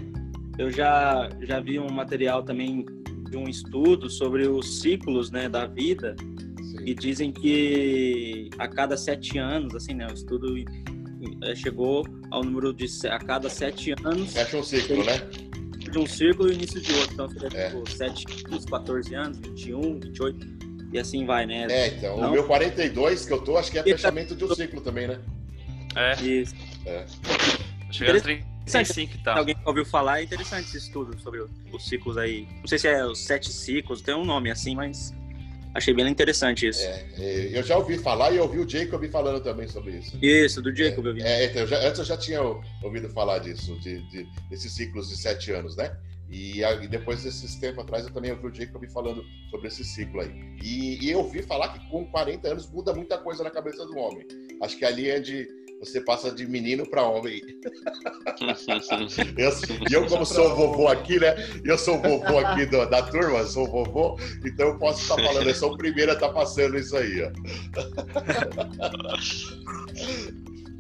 Eu 0.59 0.71
já, 0.71 1.29
já 1.43 1.61
vi 1.61 1.79
um 1.79 1.91
material 1.91 2.43
também 2.43 2.87
de 3.31 3.37
um 3.37 3.45
estudo 3.45 4.09
sobre 4.09 4.49
os 4.49 4.81
ciclos 4.81 5.31
né, 5.31 5.49
da 5.49 5.67
vida 5.67 6.17
Sim. 6.19 6.85
e 6.87 6.95
dizem 6.95 7.33
que 7.33 8.49
a 8.59 8.67
cada 8.67 8.97
sete 8.97 9.39
anos, 9.39 9.75
assim, 9.75 9.95
né? 9.95 10.07
O 10.11 10.15
estudo 10.15 10.57
é, 11.43 11.55
chegou 11.55 12.05
ao 12.31 12.43
número 12.43 12.73
de 12.73 12.87
a 13.09 13.19
cada 13.19 13.49
sete 13.49 13.95
anos. 14.05 14.33
Fecha 14.33 14.57
um 14.57 14.63
ciclo, 14.63 15.05
né? 15.05 15.19
De 15.91 15.99
um 15.99 16.07
ciclo 16.07 16.47
e 16.47 16.51
o 16.51 16.53
início 16.53 16.81
de 16.81 16.93
outro. 16.95 17.15
Então 17.15 17.29
seria 17.29 17.59
é. 17.59 17.69
tipo 17.69 17.91
7 17.91 18.25
anos, 18.47 18.65
14 18.65 19.15
anos, 19.15 19.39
21, 19.39 20.01
28 20.01 20.61
e 20.93 20.99
assim 20.99 21.25
vai, 21.25 21.47
né? 21.47 21.67
É, 21.71 21.89
então. 21.89 22.17
Não? 22.19 22.29
O 22.29 22.33
meu 22.33 22.45
42 22.45 23.27
que 23.27 23.33
eu 23.33 23.41
tô, 23.41 23.57
acho 23.57 23.71
que 23.71 23.79
é 23.79 23.83
fechamento 23.83 24.35
de 24.35 24.45
um 24.45 24.55
ciclo 24.55 24.81
também, 24.81 25.09
né? 25.09 25.21
É. 25.97 26.23
Isso. 26.23 26.55
É. 26.87 27.07
Chegando 27.91 28.19
a 28.19 28.21
35 28.21 29.15
e 29.15 29.19
tal. 29.23 29.39
Alguém 29.39 29.57
ouviu 29.65 29.85
falar, 29.85 30.21
é 30.21 30.25
interessante 30.25 30.69
esse 30.69 30.79
estudo 30.79 31.19
sobre 31.21 31.45
os 31.73 31.89
ciclos 31.89 32.17
aí. 32.17 32.47
Não 32.61 32.67
sei 32.67 32.79
se 32.79 32.89
é 32.89 33.05
os 33.05 33.25
sete 33.25 33.53
ciclos, 33.53 34.01
tem 34.01 34.15
um 34.15 34.25
nome 34.25 34.51
assim, 34.51 34.75
mas 34.75 35.13
Achei 35.75 35.95
bem 35.95 36.09
interessante 36.09 36.67
isso. 36.67 36.83
É, 36.83 37.07
é, 37.19 37.59
eu 37.59 37.63
já 37.63 37.77
ouvi 37.77 37.97
falar 37.97 38.33
e 38.33 38.39
ouvi 38.39 38.59
o 38.59 38.69
Jacob 38.69 39.05
falando 39.09 39.41
também 39.43 39.69
sobre 39.69 39.93
isso. 39.93 40.19
Isso, 40.21 40.61
do 40.61 40.75
Jacob 40.75 41.07
eu 41.07 41.15
vi. 41.15 41.23
É, 41.23 41.45
então, 41.47 41.67
já, 41.67 41.79
antes 41.87 41.99
eu 42.01 42.05
já 42.05 42.17
tinha 42.17 42.41
ouvido 42.83 43.09
falar 43.11 43.39
disso, 43.39 43.79
de, 43.81 44.01
de, 44.09 44.27
desses 44.49 44.73
ciclos 44.73 45.09
de 45.09 45.17
sete 45.17 45.53
anos, 45.53 45.77
né? 45.77 45.97
E, 46.29 46.63
e, 46.63 46.87
depois 46.87 47.25
desses 47.25 47.57
tempos 47.57 47.83
atrás 47.83 48.05
eu 48.05 48.13
também 48.13 48.31
ouvi 48.31 48.47
o 48.47 48.55
Jacob 48.55 48.85
falando 48.91 49.25
sobre 49.51 49.67
esse 49.67 49.85
ciclo 49.85 50.21
aí. 50.21 50.31
E, 50.63 51.05
e 51.05 51.11
eu 51.11 51.19
ouvi 51.19 51.43
falar 51.43 51.71
que 51.71 51.91
com 51.91 52.07
40 52.07 52.49
anos 52.49 52.71
muda 52.71 52.95
muita 52.95 53.19
coisa 53.19 53.43
na 53.43 53.51
cabeça 53.51 53.85
do 53.85 53.97
homem. 53.97 54.27
Acho 54.63 54.79
que 54.79 54.85
ali 54.85 55.11
é 55.11 55.19
de 55.19 55.49
você 55.81 56.01
passa 56.01 56.31
de 56.31 56.47
menino 56.47 56.87
para 56.87 57.03
homem. 57.03 57.41
eu, 59.37 59.51
e 59.91 59.95
eu, 59.95 60.07
como 60.07 60.27
sou 60.27 60.53
o 60.53 60.55
vovô 60.55 60.89
aqui, 60.89 61.19
né? 61.19 61.35
Eu 61.65 61.79
sou 61.79 61.97
o 61.97 62.03
vovô 62.03 62.39
aqui 62.39 62.67
do, 62.67 62.85
da 62.87 63.03
turma, 63.03 63.43
sou 63.45 63.67
o 63.67 63.71
vovô, 63.71 64.19
então 64.45 64.69
eu 64.69 64.79
posso 64.79 65.01
estar 65.03 65.17
falando, 65.17 65.49
eu 65.49 65.55
sou 65.55 65.73
o 65.73 65.79
primeiro 65.79 66.11
a 66.11 66.15
estar 66.15 66.29
passando 66.29 66.77
isso 66.79 66.97
aí, 66.97 67.23
ó. 67.23 67.31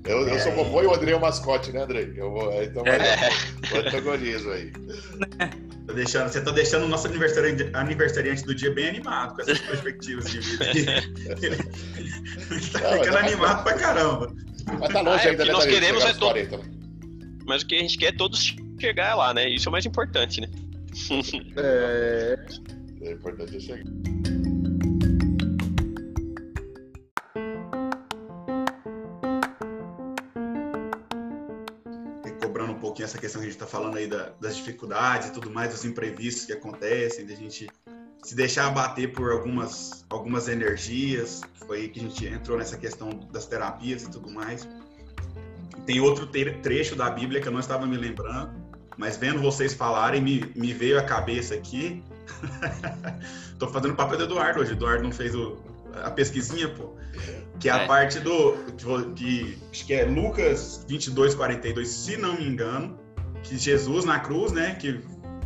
Eu, 0.04 0.28
eu 0.28 0.38
sou 0.40 0.52
vovô 0.52 0.82
e 0.82 0.86
o 0.86 0.94
André 0.94 1.12
é 1.12 1.16
o 1.16 1.20
mascote, 1.20 1.72
né, 1.72 1.82
André? 1.82 2.12
Eu 2.16 2.30
vou, 2.30 2.62
então 2.62 2.82
vai 2.82 2.98
dar 2.98 3.30
o 3.72 3.78
antagonismo 3.78 4.52
aí. 4.52 4.72
Tô 5.86 5.94
deixando, 5.94 6.30
você 6.30 6.40
tá 6.40 6.50
deixando 6.50 6.84
o 6.84 6.88
nosso 6.88 7.06
aniversariante, 7.06 7.70
aniversariante 7.74 8.44
do 8.44 8.54
dia 8.54 8.72
bem 8.72 8.88
animado 8.88 9.34
com 9.34 9.42
essas 9.42 9.58
perspectivas 9.60 10.30
de 10.30 10.40
vida. 10.40 10.64
Ele 11.42 11.56
tá 12.72 12.78
ficando 12.78 13.16
animado 13.18 13.62
pra 13.62 13.74
caramba. 13.74 14.34
Mas 14.78 14.92
tá 14.92 15.00
longe 15.00 15.26
ah, 15.26 15.30
ainda, 15.30 15.44
né, 15.44 15.52
nós 15.52 15.66
queremos 15.66 16.04
é 16.04 16.12
todo... 16.12 16.32
40, 16.32 16.56
né? 16.58 16.64
Mas 17.46 17.62
o 17.62 17.66
que 17.66 17.74
a 17.74 17.78
gente 17.78 17.98
quer 17.98 18.06
é 18.06 18.12
todos 18.12 18.56
chegar 18.78 19.14
lá, 19.14 19.34
né? 19.34 19.48
Isso 19.48 19.68
é 19.68 19.70
o 19.70 19.72
mais 19.72 19.84
importante, 19.84 20.40
né? 20.40 20.48
é... 21.56 22.38
é 23.02 23.12
importante 23.12 23.56
é 23.56 23.60
chegar. 23.60 23.84
cobrando 32.40 32.72
um 32.72 32.80
pouquinho 32.80 33.04
essa 33.04 33.18
questão 33.18 33.40
que 33.40 33.46
a 33.46 33.50
gente 33.50 33.56
está 33.56 33.66
falando 33.66 33.96
aí 33.96 34.06
da, 34.06 34.30
das 34.40 34.56
dificuldades 34.56 35.28
e 35.28 35.32
tudo 35.32 35.50
mais, 35.50 35.70
dos 35.70 35.84
imprevistos 35.84 36.46
que 36.46 36.52
acontecem, 36.52 37.24
da 37.24 37.34
gente 37.34 37.68
se 38.30 38.36
deixar 38.36 38.68
abater 38.68 39.10
por 39.10 39.32
algumas, 39.32 40.04
algumas 40.08 40.46
energias. 40.46 41.40
Foi 41.66 41.78
aí 41.78 41.88
que 41.88 41.98
a 41.98 42.02
gente 42.04 42.24
entrou 42.26 42.56
nessa 42.56 42.76
questão 42.76 43.10
das 43.32 43.46
terapias 43.46 44.04
e 44.04 44.10
tudo 44.10 44.30
mais. 44.30 44.68
Tem 45.84 45.98
outro 45.98 46.28
trecho 46.28 46.94
da 46.94 47.10
Bíblia 47.10 47.40
que 47.40 47.48
eu 47.48 47.52
não 47.52 47.58
estava 47.58 47.88
me 47.88 47.96
lembrando, 47.96 48.52
mas 48.96 49.16
vendo 49.16 49.42
vocês 49.42 49.74
falarem, 49.74 50.20
me, 50.20 50.48
me 50.54 50.72
veio 50.72 50.96
à 50.96 51.02
cabeça 51.02 51.56
aqui 51.56 52.04
Tô 53.58 53.66
fazendo 53.66 53.94
o 53.94 53.96
papel 53.96 54.18
do 54.18 54.24
Eduardo 54.26 54.60
hoje. 54.60 54.70
O 54.70 54.74
Eduardo 54.74 55.02
não 55.02 55.10
fez 55.10 55.34
o, 55.34 55.58
a 56.04 56.12
pesquisinha, 56.12 56.68
pô. 56.68 56.94
Que 57.58 57.68
é 57.68 57.72
a 57.72 57.78
é. 57.78 57.86
parte 57.88 58.20
do. 58.20 58.52
Que, 59.16 59.58
acho 59.72 59.86
que 59.86 59.92
é 59.92 60.04
Lucas 60.04 60.84
22, 60.88 61.34
42, 61.34 61.88
se 61.88 62.16
não 62.16 62.34
me 62.34 62.46
engano. 62.46 62.96
Que 63.42 63.58
Jesus 63.58 64.04
na 64.04 64.20
cruz, 64.20 64.52
né? 64.52 64.76
Que 64.76 65.00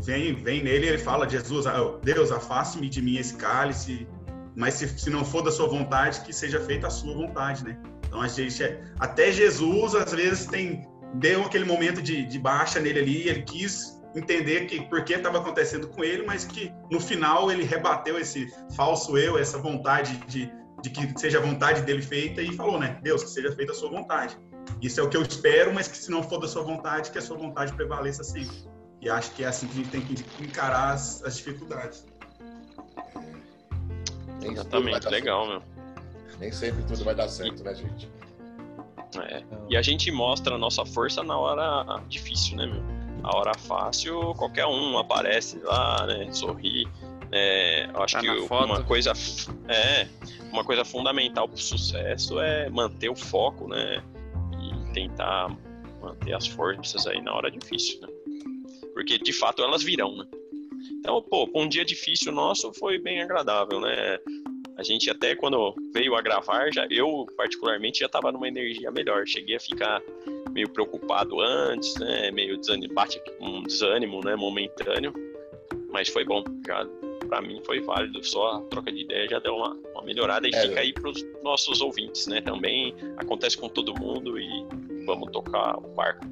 vem, 0.04 0.34
vem 0.34 0.62
nele 0.62 0.86
ele 0.86 0.98
fala: 0.98 1.28
Jesus, 1.28 1.66
ah, 1.66 1.98
Deus, 2.02 2.30
afaste-me 2.30 2.88
de 2.88 3.02
mim 3.02 3.16
esse 3.16 3.34
cálice. 3.34 4.06
Mas 4.56 4.74
se, 4.74 4.88
se 4.88 5.10
não 5.10 5.24
for 5.24 5.42
da 5.42 5.50
sua 5.50 5.66
vontade, 5.66 6.20
que 6.20 6.32
seja 6.32 6.60
feita 6.60 6.86
a 6.86 6.90
sua 6.90 7.12
vontade, 7.14 7.64
né? 7.64 7.76
Então 8.06 8.20
a 8.20 8.28
gente. 8.28 8.62
É, 8.62 8.80
até 9.00 9.32
Jesus, 9.32 9.94
às 9.94 10.12
vezes, 10.12 10.46
tem. 10.46 10.86
Deu 11.14 11.44
aquele 11.44 11.64
momento 11.64 12.02
de, 12.02 12.24
de 12.26 12.38
baixa 12.38 12.80
nele 12.80 12.98
ali, 12.98 13.28
ele 13.28 13.42
quis 13.42 14.00
entender 14.16 14.66
que 14.66 14.80
por 14.82 15.04
que 15.04 15.14
estava 15.14 15.38
acontecendo 15.38 15.88
com 15.88 16.02
ele, 16.02 16.24
mas 16.24 16.44
que 16.44 16.72
no 16.90 17.00
final 17.00 17.50
ele 17.50 17.64
rebateu 17.64 18.18
esse 18.18 18.52
falso 18.76 19.16
eu, 19.16 19.38
essa 19.38 19.58
vontade 19.58 20.16
de, 20.26 20.52
de 20.82 20.90
que 20.90 21.18
seja 21.18 21.38
a 21.38 21.40
vontade 21.40 21.82
dele 21.82 22.02
feita 22.02 22.42
e 22.42 22.52
falou, 22.56 22.78
né? 22.78 22.98
Deus, 23.02 23.22
que 23.22 23.30
seja 23.30 23.52
feita 23.52 23.72
a 23.72 23.74
sua 23.74 23.90
vontade. 23.90 24.36
Isso 24.82 25.00
é 25.00 25.02
o 25.02 25.08
que 25.08 25.16
eu 25.16 25.22
espero, 25.22 25.72
mas 25.72 25.88
que 25.88 25.96
se 25.96 26.10
não 26.10 26.22
for 26.22 26.38
da 26.38 26.48
sua 26.48 26.62
vontade, 26.62 27.10
que 27.10 27.18
a 27.18 27.22
sua 27.22 27.36
vontade 27.36 27.72
prevaleça 27.74 28.24
sempre. 28.24 28.73
E 29.04 29.10
acho 29.10 29.32
que 29.32 29.44
é 29.44 29.48
assim 29.48 29.66
que 29.66 29.74
a 29.74 29.76
gente 29.76 29.90
tem 29.90 30.00
que 30.00 30.42
encarar 30.42 30.94
as, 30.94 31.22
as 31.22 31.36
dificuldades. 31.36 32.06
Nem 34.40 34.52
Exatamente, 34.52 35.06
legal, 35.10 35.46
meu. 35.46 35.62
Nem 36.38 36.50
sempre 36.50 36.82
tudo 36.84 37.04
vai 37.04 37.14
dar 37.14 37.28
certo, 37.28 37.62
né, 37.62 37.74
gente? 37.74 38.08
É. 39.20 39.44
E 39.68 39.76
a 39.76 39.82
gente 39.82 40.10
mostra 40.10 40.54
a 40.54 40.58
nossa 40.58 40.86
força 40.86 41.22
na 41.22 41.36
hora 41.38 42.02
difícil, 42.08 42.56
né, 42.56 42.64
meu? 42.64 42.82
A 43.22 43.36
hora 43.36 43.52
fácil, 43.58 44.34
qualquer 44.36 44.66
um 44.66 44.96
aparece 44.96 45.58
lá, 45.58 46.06
né? 46.06 46.32
Sorri. 46.32 46.88
É, 47.30 47.90
eu 47.94 48.02
acho 48.02 48.14
tá 48.14 48.20
que 48.20 48.28
uma 48.28 48.82
coisa 48.84 49.12
é 49.68 50.08
uma 50.50 50.64
coisa 50.64 50.84
fundamental 50.84 51.46
para 51.46 51.56
o 51.56 51.60
sucesso 51.60 52.40
é 52.40 52.70
manter 52.70 53.10
o 53.10 53.16
foco, 53.16 53.68
né? 53.68 54.02
E 54.62 54.92
tentar 54.92 55.54
manter 56.00 56.32
as 56.32 56.46
forças 56.46 57.06
aí 57.06 57.20
na 57.20 57.34
hora 57.34 57.50
difícil, 57.50 58.00
né? 58.00 58.13
Porque 58.94 59.18
de 59.18 59.32
fato 59.32 59.62
elas 59.62 59.82
virão, 59.82 60.16
né? 60.16 60.26
Então, 61.00 61.20
pô, 61.20 61.50
um 61.54 61.68
dia 61.68 61.84
difícil 61.84 62.32
nosso 62.32 62.72
foi 62.72 62.98
bem 62.98 63.20
agradável, 63.20 63.80
né? 63.80 64.18
A 64.76 64.82
gente 64.82 65.08
até 65.10 65.36
quando 65.36 65.74
veio 65.92 66.14
a 66.16 66.22
gravar, 66.22 66.72
já 66.72 66.86
eu 66.90 67.26
particularmente 67.36 68.00
já 68.00 68.06
estava 68.06 68.32
numa 68.32 68.48
energia 68.48 68.90
melhor. 68.90 69.26
Cheguei 69.26 69.56
a 69.56 69.60
ficar 69.60 70.02
meio 70.50 70.68
preocupado 70.68 71.40
antes, 71.40 71.94
né? 71.96 72.30
Meio 72.30 72.56
desanimo, 72.56 72.92
bate 72.92 73.20
um 73.40 73.62
desânimo, 73.62 74.20
né? 74.24 74.34
Momentâneo, 74.34 75.12
mas 75.90 76.08
foi 76.08 76.24
bom. 76.24 76.42
Já 76.66 76.86
para 77.28 77.40
mim 77.40 77.60
foi 77.64 77.80
válido. 77.80 78.22
Só 78.24 78.56
a 78.56 78.60
troca 78.62 78.90
de 78.90 79.02
ideia 79.02 79.28
já 79.28 79.38
deu 79.38 79.54
uma, 79.54 79.76
uma 79.92 80.02
melhorada 80.02 80.46
e 80.48 80.54
é, 80.54 80.60
fica 80.60 80.80
aí 80.80 80.92
para 80.92 81.10
os 81.10 81.24
nossos 81.42 81.80
ouvintes, 81.80 82.26
né? 82.26 82.40
Também 82.40 82.94
acontece 83.16 83.56
com 83.56 83.68
todo 83.68 83.94
mundo 83.94 84.38
e 84.38 84.66
vamos 85.04 85.30
tocar 85.30 85.78
o 85.78 85.88
barco. 85.94 86.24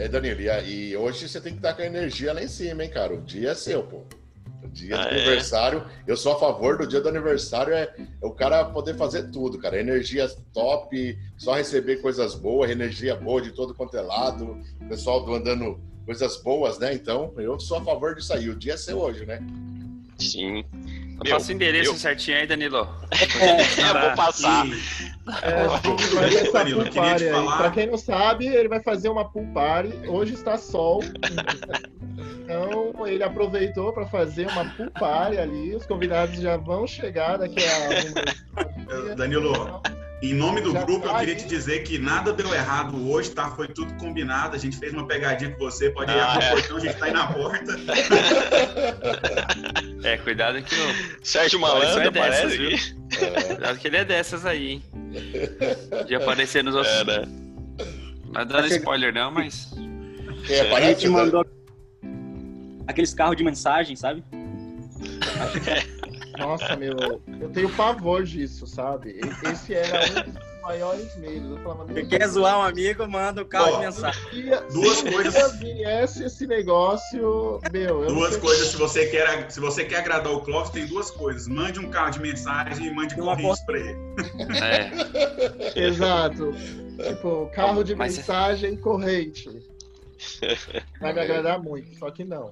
É, 0.00 0.08
Danilo, 0.08 0.40
e, 0.40 0.96
hoje 0.96 1.28
você 1.28 1.38
tem 1.42 1.52
que 1.52 1.58
estar 1.58 1.74
com 1.74 1.82
a 1.82 1.84
energia 1.84 2.32
lá 2.32 2.42
em 2.42 2.48
cima, 2.48 2.82
hein, 2.82 2.88
cara? 2.88 3.12
O 3.12 3.20
dia 3.20 3.50
é 3.50 3.54
seu, 3.54 3.82
pô. 3.82 4.02
O 4.64 4.68
dia 4.68 4.98
ah, 4.98 5.02
do 5.02 5.08
é? 5.08 5.10
aniversário, 5.10 5.84
eu 6.06 6.16
sou 6.16 6.32
a 6.32 6.38
favor 6.40 6.78
do 6.78 6.86
dia 6.86 7.02
do 7.02 7.08
aniversário, 7.10 7.74
é, 7.74 7.82
é, 7.82 8.26
o 8.26 8.30
cara 8.30 8.64
poder 8.64 8.96
fazer 8.96 9.24
tudo, 9.30 9.58
cara. 9.58 9.78
Energia 9.78 10.26
top, 10.54 11.18
só 11.36 11.52
receber 11.52 11.96
coisas 11.96 12.34
boas, 12.34 12.70
energia 12.70 13.14
boa 13.14 13.42
de 13.42 13.52
todo 13.52 13.74
quanto 13.74 13.94
é 13.94 14.00
lado, 14.00 14.58
pessoal 14.88 15.22
andando 15.34 15.78
coisas 16.06 16.42
boas, 16.42 16.78
né? 16.78 16.94
Então, 16.94 17.34
eu 17.36 17.60
sou 17.60 17.76
a 17.76 17.84
favor 17.84 18.14
disso 18.14 18.32
aí. 18.32 18.48
O 18.48 18.56
dia 18.56 18.72
é 18.72 18.78
seu 18.78 19.00
hoje, 19.00 19.26
né? 19.26 19.38
Sim. 20.18 20.64
Meu, 21.22 21.34
Passa 21.34 21.52
o 21.52 21.54
endereço 21.54 21.96
certinho 21.98 22.38
aí, 22.38 22.46
Danilo. 22.46 22.88
É, 23.10 24.00
vou 24.00 24.16
passar. 24.16 24.66
É, 25.42 25.66
vai 26.14 26.34
essa 26.34 26.64
pool 26.64 26.92
party 26.94 27.28
aí. 27.28 27.46
Pra 27.58 27.70
quem 27.70 27.86
não 27.86 27.98
sabe, 27.98 28.46
ele 28.46 28.68
vai 28.68 28.80
fazer 28.80 29.08
uma 29.10 29.28
pool 29.28 29.46
party. 29.52 30.08
Hoje 30.08 30.34
está 30.34 30.56
sol. 30.56 31.02
Então, 32.42 33.06
ele 33.06 33.22
aproveitou 33.22 33.92
para 33.92 34.06
fazer 34.06 34.48
uma 34.48 34.64
pool 34.70 34.90
party 34.92 35.38
ali. 35.38 35.74
Os 35.76 35.84
convidados 35.84 36.40
já 36.40 36.56
vão 36.56 36.86
chegar 36.86 37.36
daqui 37.36 37.62
a... 37.64 39.14
Danilo, 39.14 39.82
em 40.22 40.34
nome 40.34 40.60
do 40.60 40.72
Já 40.72 40.84
grupo, 40.84 41.06
tá 41.06 41.14
eu 41.14 41.18
queria 41.20 41.36
te 41.36 41.46
dizer 41.46 41.82
que 41.82 41.98
nada 41.98 42.32
deu 42.32 42.52
errado 42.52 43.10
hoje, 43.10 43.30
tá? 43.30 43.50
Foi 43.50 43.68
tudo 43.68 43.94
combinado. 43.94 44.54
A 44.54 44.58
gente 44.58 44.76
fez 44.76 44.92
uma 44.92 45.06
pegadinha 45.06 45.50
com 45.52 45.58
você. 45.58 45.90
Pode 45.90 46.12
ir 46.12 46.20
ah, 46.20 46.38
é. 46.40 46.50
portão, 46.50 46.76
a 46.76 46.80
gente 46.80 46.96
tá 46.96 47.06
aí 47.06 47.12
na 47.12 47.26
porta. 47.26 47.76
É, 50.02 50.16
cuidado 50.16 50.62
que 50.62 50.74
o. 50.74 50.94
Sérgio 51.22 51.60
Malandro 51.60 52.00
é 52.00 52.10
dessas, 52.10 52.56
viu? 52.56 52.70
É. 52.70 53.42
Cuidado 53.42 53.78
que 53.78 53.86
ele 53.86 53.98
é 53.98 54.04
dessas 54.04 54.46
aí, 54.46 54.70
hein? 54.70 54.82
De 56.06 56.14
aparecer 56.14 56.64
nos 56.64 56.74
outros. 56.74 56.94
É, 56.94 57.04
né? 57.04 57.28
Não 58.32 58.40
é 58.40 58.44
dando 58.46 58.66
spoiler, 58.68 59.12
não, 59.12 59.30
mas. 59.30 59.70
É, 60.48 60.74
a 60.74 60.80
gente 60.80 61.06
mandou 61.06 61.44
aqueles 62.86 63.12
carros 63.12 63.36
de 63.36 63.44
mensagem, 63.44 63.94
sabe? 63.94 64.24
Nossa, 66.40 66.76
meu, 66.76 66.96
eu 67.40 67.50
tenho 67.50 67.70
pavor 67.70 68.24
disso, 68.24 68.66
sabe? 68.66 69.20
Esse 69.44 69.74
era 69.74 70.28
um 70.28 70.32
dos 70.32 70.62
maiores 70.62 71.16
medos. 71.16 71.50
Eu 71.50 71.58
falava, 71.58 71.84
Você 71.84 72.04
quer 72.04 72.26
zoar 72.28 72.58
um 72.58 72.62
amigo, 72.62 73.06
manda 73.06 73.42
o 73.42 73.44
carro 73.44 73.72
de 73.72 73.78
mensagem. 73.78 74.22
Duas 74.72 75.02
coisas. 75.02 75.34
Se 75.34 75.58
viesse 75.58 76.24
esse 76.24 76.46
negócio, 76.46 77.60
meu. 77.72 78.06
duas 78.06 78.36
coisas, 78.36 78.68
se 78.68 78.76
você, 78.76 79.06
quer, 79.06 79.50
se 79.50 79.60
você 79.60 79.84
quer 79.84 79.98
agradar 79.98 80.32
o 80.32 80.40
Clóvis, 80.40 80.70
tem 80.70 80.86
duas 80.86 81.10
coisas. 81.10 81.46
Mande 81.46 81.78
um 81.78 81.90
carro 81.90 82.10
de 82.10 82.20
mensagem 82.20 82.86
e 82.86 82.94
mande 82.94 83.14
corrente 83.14 83.64
pra 83.66 83.78
ele. 83.78 83.98
É. 84.60 84.90
Exato. 85.78 86.52
Tipo, 86.96 87.50
carro 87.54 87.82
de 87.82 87.94
Mas... 87.94 88.16
mensagem 88.16 88.74
e 88.74 88.76
corrente. 88.76 89.48
Vai 91.00 91.12
me 91.12 91.20
agradar 91.20 91.62
muito, 91.62 91.94
só 91.98 92.10
que 92.10 92.24
não. 92.24 92.50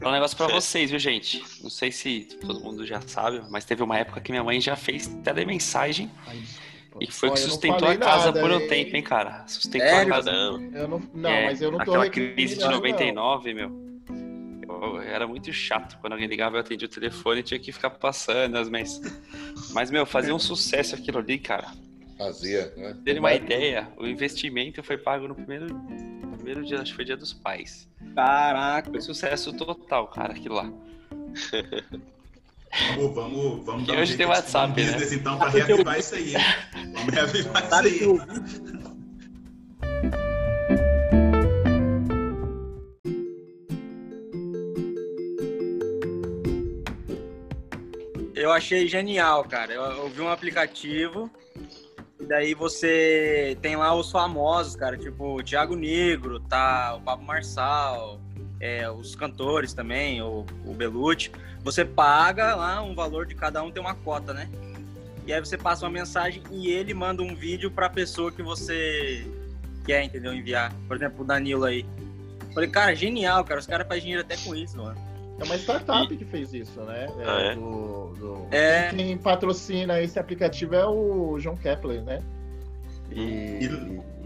É 0.00 0.08
um 0.08 0.12
negócio 0.12 0.36
pra 0.36 0.48
vocês, 0.48 0.90
viu, 0.90 0.98
gente? 0.98 1.42
Não 1.62 1.70
sei 1.70 1.90
se 1.90 2.28
todo 2.40 2.60
mundo 2.60 2.86
já 2.86 3.00
sabe, 3.00 3.42
mas 3.50 3.64
teve 3.64 3.82
uma 3.82 3.98
época 3.98 4.20
que 4.20 4.30
minha 4.30 4.44
mãe 4.44 4.60
já 4.60 4.76
fez 4.76 5.06
telemensagem. 5.24 6.10
E 7.00 7.10
foi 7.10 7.30
que 7.30 7.38
sustentou 7.38 7.88
a 7.88 7.96
casa 7.96 8.26
nada, 8.26 8.40
por 8.40 8.50
um 8.50 8.60
hein? 8.60 8.68
tempo, 8.68 8.96
hein, 8.96 9.02
cara? 9.02 9.44
Sustentou 9.46 9.88
Sério? 9.88 10.12
a 10.12 10.16
casa. 10.16 10.30
Eu 10.30 10.88
não, 10.88 11.02
não 11.14 11.30
é, 11.30 11.46
mas 11.46 11.62
eu 11.62 11.72
não 11.72 11.78
tô 11.78 11.94
Aquela 11.94 12.10
crise 12.10 12.58
de 12.58 12.64
99, 12.64 13.54
não. 13.54 13.70
meu. 13.70 13.82
Eu, 14.70 15.00
era 15.00 15.26
muito 15.26 15.52
chato. 15.52 15.98
Quando 16.00 16.12
alguém 16.12 16.28
ligava, 16.28 16.56
eu 16.56 16.60
atendia 16.60 16.86
o 16.86 16.90
telefone 16.90 17.40
e 17.40 17.42
tinha 17.42 17.60
que 17.60 17.72
ficar 17.72 17.90
passando 17.90 18.56
as 18.56 18.68
mens... 18.68 19.00
Mas, 19.72 19.90
meu, 19.90 20.04
fazia 20.04 20.34
um 20.34 20.38
sucesso 20.38 20.94
aquilo 20.94 21.18
ali, 21.18 21.38
cara. 21.38 21.68
Fazia, 22.22 22.72
né? 22.76 22.96
Ter 23.04 23.18
uma 23.18 23.34
ideia, 23.34 23.88
o 23.96 24.06
investimento 24.06 24.82
foi 24.82 24.96
pago 24.96 25.26
no 25.26 25.34
primeiro 25.34 25.66
primeiro 26.42 26.64
dia, 26.64 26.80
acho 26.80 26.90
que 26.90 26.96
foi 26.96 27.04
dia 27.04 27.16
dos 27.16 27.32
pais. 27.32 27.88
Caraca. 28.14 28.90
Foi 28.90 29.00
sucesso 29.00 29.52
total, 29.52 30.08
cara, 30.08 30.32
aquilo 30.32 30.56
lá. 30.56 30.72
Vamos, 32.96 33.14
vamos, 33.14 33.64
vamos 33.64 33.86
dar 33.86 33.94
um 33.94 34.00
hoje 34.00 34.16
tem 34.16 34.26
WhatsApp, 34.26 34.68
né? 34.68 34.92
Business, 34.92 35.12
então, 35.12 35.38
para 35.38 35.50
reavivar 35.50 35.98
isso 35.98 36.14
aí. 36.14 36.32
Vamos 36.94 37.14
reavivar 37.14 37.62
isso 37.62 37.74
aí. 37.74 38.02
Eu 48.34 48.50
achei 48.50 48.88
genial, 48.88 49.44
cara. 49.44 49.72
Eu, 49.72 49.82
eu 49.82 50.08
vi 50.08 50.20
um 50.22 50.28
aplicativo 50.28 51.30
e 52.22 52.26
daí 52.26 52.54
você 52.54 53.58
tem 53.60 53.74
lá 53.74 53.92
os 53.94 54.10
famosos, 54.10 54.76
cara, 54.76 54.96
tipo 54.96 55.38
o 55.38 55.42
Thiago 55.42 55.74
Negro, 55.74 56.38
tá? 56.38 56.94
O 56.94 57.00
Pablo 57.00 57.26
Marçal, 57.26 58.20
é, 58.60 58.88
os 58.88 59.16
cantores 59.16 59.74
também, 59.74 60.22
o, 60.22 60.46
o 60.64 60.72
Belucci. 60.72 61.32
Você 61.64 61.84
paga 61.84 62.54
lá 62.54 62.80
um 62.80 62.94
valor 62.94 63.26
de 63.26 63.34
cada 63.34 63.60
um, 63.62 63.72
tem 63.72 63.82
uma 63.82 63.96
cota, 63.96 64.32
né? 64.32 64.48
E 65.26 65.32
aí 65.32 65.40
você 65.40 65.58
passa 65.58 65.84
uma 65.84 65.90
mensagem 65.90 66.42
e 66.52 66.68
ele 66.68 66.94
manda 66.94 67.22
um 67.22 67.34
vídeo 67.34 67.72
pra 67.72 67.90
pessoa 67.90 68.30
que 68.30 68.42
você 68.42 69.26
quer, 69.84 70.04
entendeu? 70.04 70.32
Enviar. 70.32 70.72
Por 70.86 70.96
exemplo, 70.96 71.22
o 71.22 71.24
Danilo 71.24 71.64
aí. 71.64 71.84
Falei, 72.54 72.70
cara, 72.70 72.94
genial, 72.94 73.44
cara. 73.44 73.58
Os 73.58 73.66
caras 73.66 73.86
fazem 73.86 74.02
dinheiro 74.02 74.22
até 74.22 74.36
com 74.36 74.54
isso, 74.54 74.76
mano. 74.76 74.96
É 75.38 75.44
uma 75.44 75.56
startup 75.56 76.12
e... 76.12 76.16
que 76.16 76.24
fez 76.24 76.52
isso, 76.52 76.80
né? 76.82 77.06
É, 77.18 77.24
ah, 77.24 77.40
é? 77.40 77.54
Do, 77.54 78.14
do... 78.18 78.46
é? 78.50 78.90
Quem 78.90 79.16
patrocina 79.16 80.00
esse 80.00 80.18
aplicativo 80.18 80.74
é 80.74 80.86
o 80.86 81.38
João 81.38 81.56
Kepler, 81.56 82.02
né? 82.02 82.20
E, 83.10 83.68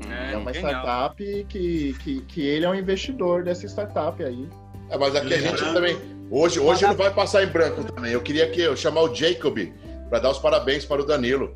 é, 0.09 0.33
é, 0.33 0.37
uma 0.37 0.53
startup 0.53 1.17
que, 1.49 1.97
que, 2.01 2.21
que 2.23 2.47
ele 2.47 2.65
é 2.65 2.69
um 2.69 2.75
investidor 2.75 3.43
dessa 3.43 3.67
startup 3.67 4.23
aí. 4.23 4.49
É, 4.91 4.97
mas 4.97 5.17
aqui 5.17 5.35
a 5.35 5.39
gente 5.39 5.63
também. 5.73 5.97
Hoje, 6.31 6.61
hoje 6.61 6.85
não 6.85 6.95
vai 6.95 7.13
passar 7.13 7.43
em 7.43 7.47
branco 7.47 7.85
também. 7.85 8.13
Eu 8.13 8.21
queria 8.21 8.49
que 8.51 8.61
eu 8.61 8.77
chamar 8.77 9.03
o 9.03 9.15
Jacob 9.15 9.59
para 10.09 10.21
dar 10.21 10.31
os 10.31 10.39
parabéns 10.39 10.85
para 10.85 11.03
o 11.03 11.05
Danilo. 11.05 11.53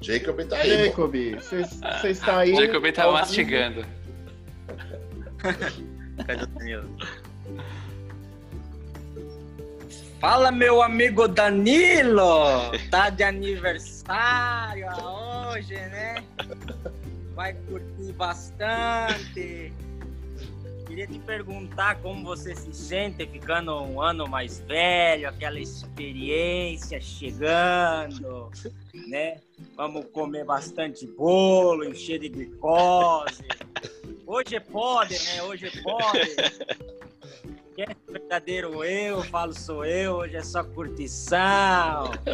Jacob 0.00 0.44
tá 0.44 0.56
aí. 0.56 0.86
Jacob, 0.86 1.14
você 1.40 2.08
está 2.08 2.38
aí. 2.38 2.54
Jacob 2.56 2.92
tá 2.92 3.10
mastigando. 3.10 3.84
Cadê 6.26 6.42
o 6.42 6.46
Danilo? 6.46 6.96
Fala, 10.20 10.52
meu 10.52 10.80
amigo 10.80 11.26
Danilo! 11.26 12.70
Tá 12.90 13.10
de 13.10 13.24
aniversário 13.24 14.86
hoje, 15.02 15.74
né? 15.74 16.24
Vai 17.34 17.54
curtir 17.54 18.12
bastante. 18.12 19.72
Queria 20.86 21.06
te 21.06 21.18
perguntar 21.18 21.96
como 22.02 22.22
você 22.22 22.54
se 22.54 22.72
sente 22.72 23.26
ficando 23.26 23.82
um 23.82 24.00
ano 24.00 24.28
mais 24.28 24.60
velho, 24.60 25.28
aquela 25.28 25.58
experiência 25.58 27.00
chegando, 27.00 28.50
né? 29.08 29.40
Vamos 29.74 30.04
comer 30.12 30.44
bastante 30.44 31.06
bolo, 31.06 31.82
encher 31.82 32.20
de 32.20 32.28
glicose. 32.28 33.42
Hoje 34.26 34.60
pode, 34.60 35.14
né? 35.14 35.42
Hoje 35.42 35.68
pode. 35.82 36.36
Quem 37.74 37.86
é 37.86 37.96
o 38.08 38.12
verdadeiro 38.12 38.84
eu, 38.84 39.24
falo 39.24 39.52
sou 39.54 39.84
eu, 39.84 40.14
hoje 40.16 40.36
é 40.36 40.42
só 40.42 40.62
curtição. 40.62 42.12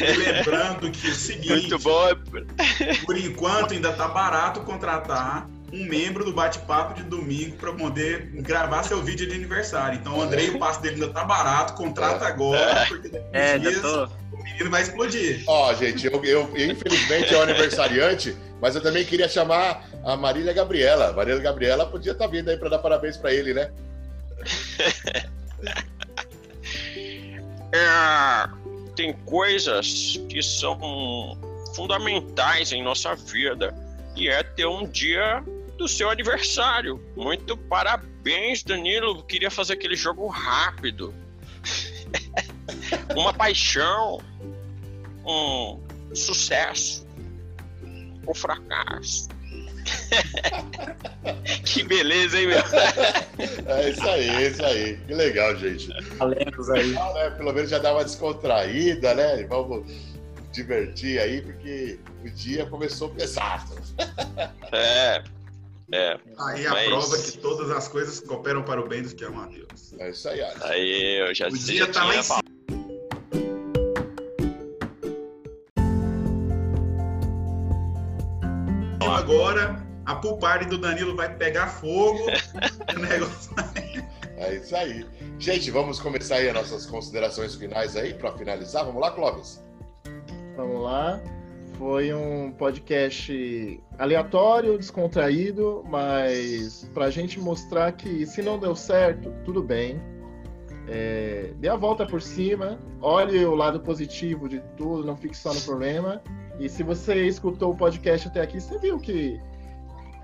Lembrando 0.00 0.90
que 0.90 1.06
é 1.06 1.10
o 1.10 1.14
seguinte, 1.14 1.68
Muito 1.68 1.78
bom. 1.80 2.08
por 3.04 3.14
enquanto 3.16 3.74
ainda 3.74 3.92
tá 3.92 4.08
barato 4.08 4.62
contratar 4.62 5.46
um 5.72 5.84
membro 5.86 6.24
do 6.24 6.32
bate-papo 6.32 6.94
de 6.94 7.02
domingo 7.02 7.56
para 7.56 7.72
poder 7.72 8.30
gravar 8.36 8.82
seu 8.84 9.02
vídeo 9.02 9.28
de 9.28 9.34
aniversário. 9.34 9.98
Então 9.98 10.16
o 10.18 10.22
Andrei, 10.22 10.48
o 10.50 10.58
passo 10.58 10.80
dele 10.80 10.94
ainda 10.94 11.08
tá 11.12 11.24
barato, 11.24 11.74
contrata 11.74 12.26
agora, 12.26 12.86
porque 12.88 13.08
daqui 13.08 13.26
a 13.36 13.38
É, 13.38 13.58
dias 13.58 13.80
tô. 13.80 14.04
o 14.32 14.42
menino 14.42 14.70
vai 14.70 14.82
explodir. 14.82 15.42
Ó, 15.46 15.74
gente, 15.74 16.06
eu, 16.06 16.24
eu- 16.24 16.50
infelizmente 16.56 17.34
é 17.34 17.36
o 17.38 17.42
aniversariante, 17.42 18.34
mas 18.60 18.74
eu 18.74 18.82
também 18.82 19.04
queria 19.04 19.28
chamar 19.28 19.86
a 20.04 20.16
Marília 20.16 20.52
Gabriela. 20.54 21.12
Marília 21.12 21.40
Gabriela 21.40 21.84
podia 21.86 22.12
estar 22.12 22.26
vindo 22.28 22.48
aí 22.50 22.56
para 22.56 22.70
dar 22.70 22.78
parabéns 22.78 23.16
para 23.16 23.32
ele, 23.32 23.52
né? 23.52 23.70
É, 27.70 28.48
tem 28.96 29.12
coisas 29.26 30.18
que 30.28 30.42
são 30.42 31.36
fundamentais 31.74 32.72
em 32.72 32.82
nossa 32.82 33.14
vida 33.14 33.74
e 34.16 34.26
é 34.28 34.42
ter 34.42 34.66
um 34.66 34.86
dia 34.86 35.44
do 35.78 35.88
seu 35.88 36.10
aniversário. 36.10 37.00
Muito 37.16 37.56
parabéns, 37.56 38.62
Danilo. 38.62 39.22
Queria 39.22 39.50
fazer 39.50 39.74
aquele 39.74 39.96
jogo 39.96 40.26
rápido. 40.26 41.14
Uma 43.16 43.32
paixão, 43.32 44.20
um 45.24 45.80
sucesso, 46.14 47.06
ou 48.26 48.34
fracasso. 48.34 49.28
que 51.64 51.82
beleza, 51.82 52.38
hein, 52.38 52.48
meu? 52.48 52.58
É 53.68 53.90
isso 53.90 54.08
aí, 54.08 54.28
é 54.28 54.48
isso 54.48 54.64
aí. 54.64 54.96
Que 55.06 55.14
legal, 55.14 55.56
gente. 55.56 55.88
Talentos 56.16 56.70
aí. 56.70 56.88
Legal, 56.88 57.14
né? 57.14 57.30
Pelo 57.30 57.52
menos 57.52 57.70
já 57.70 57.78
dá 57.78 57.92
uma 57.92 58.04
descontraída, 58.04 59.14
né? 59.14 59.44
Vamos 59.44 59.90
divertir 60.52 61.20
aí, 61.20 61.42
porque 61.42 62.00
o 62.24 62.30
dia 62.30 62.66
começou 62.66 63.10
pesado. 63.10 63.74
É, 64.72 65.22
é. 65.92 66.18
Aí 66.38 66.66
a 66.66 66.70
Mas- 66.70 66.86
prova 66.86 67.18
que 67.18 67.38
todas 67.38 67.70
as 67.70 67.88
coisas 67.88 68.20
cooperam 68.20 68.62
para 68.62 68.80
o 68.80 68.88
bem 68.88 69.02
dos 69.02 69.12
que 69.12 69.24
amam 69.24 69.42
a 69.42 69.46
Deus. 69.46 69.94
É 69.98 70.10
isso 70.10 70.28
aí, 70.28 70.42
Alisson. 70.42 70.64
Aí 70.66 71.20
eu 71.28 71.34
já 71.34 71.48
O 71.48 71.56
dia 71.56 71.78
já 71.86 71.86
tá 71.92 72.04
lá 72.04 72.10
tinha 72.10 72.20
em 72.20 72.22
cima. 72.22 72.42
Agora 79.00 79.82
a 80.06 80.14
pool 80.16 80.38
party 80.38 80.66
do 80.66 80.78
Danilo 80.78 81.14
vai 81.16 81.34
pegar 81.34 81.66
fogo. 81.68 82.26
o 82.96 82.98
negócio 82.98 83.54
É 84.36 84.54
isso 84.54 84.74
aí. 84.74 85.06
Gente, 85.38 85.70
vamos 85.70 86.00
começar 86.00 86.36
aí 86.36 86.48
as 86.48 86.54
nossas 86.54 86.86
considerações 86.86 87.54
finais 87.54 87.96
aí, 87.96 88.14
para 88.14 88.32
finalizar. 88.32 88.84
Vamos 88.84 89.00
lá, 89.00 89.10
Clóvis? 89.10 89.62
Vamos 90.56 90.82
lá. 90.82 91.20
Foi 91.78 92.12
um 92.12 92.50
podcast 92.50 93.80
aleatório, 93.96 94.76
descontraído, 94.76 95.84
mas 95.88 96.90
pra 96.92 97.08
gente 97.08 97.38
mostrar 97.38 97.92
que 97.92 98.26
se 98.26 98.42
não 98.42 98.58
deu 98.58 98.74
certo, 98.74 99.32
tudo 99.44 99.62
bem. 99.62 100.00
É, 100.88 101.52
dê 101.56 101.68
a 101.68 101.76
volta 101.76 102.04
por 102.04 102.20
cima, 102.20 102.80
olhe 103.00 103.44
o 103.44 103.54
lado 103.54 103.78
positivo 103.78 104.48
de 104.48 104.58
tudo, 104.76 105.06
não 105.06 105.16
fique 105.16 105.36
só 105.36 105.54
no 105.54 105.60
problema. 105.60 106.20
E 106.58 106.68
se 106.68 106.82
você 106.82 107.28
escutou 107.28 107.72
o 107.72 107.76
podcast 107.76 108.26
até 108.26 108.40
aqui, 108.40 108.60
você 108.60 108.76
viu 108.80 108.98
que, 108.98 109.40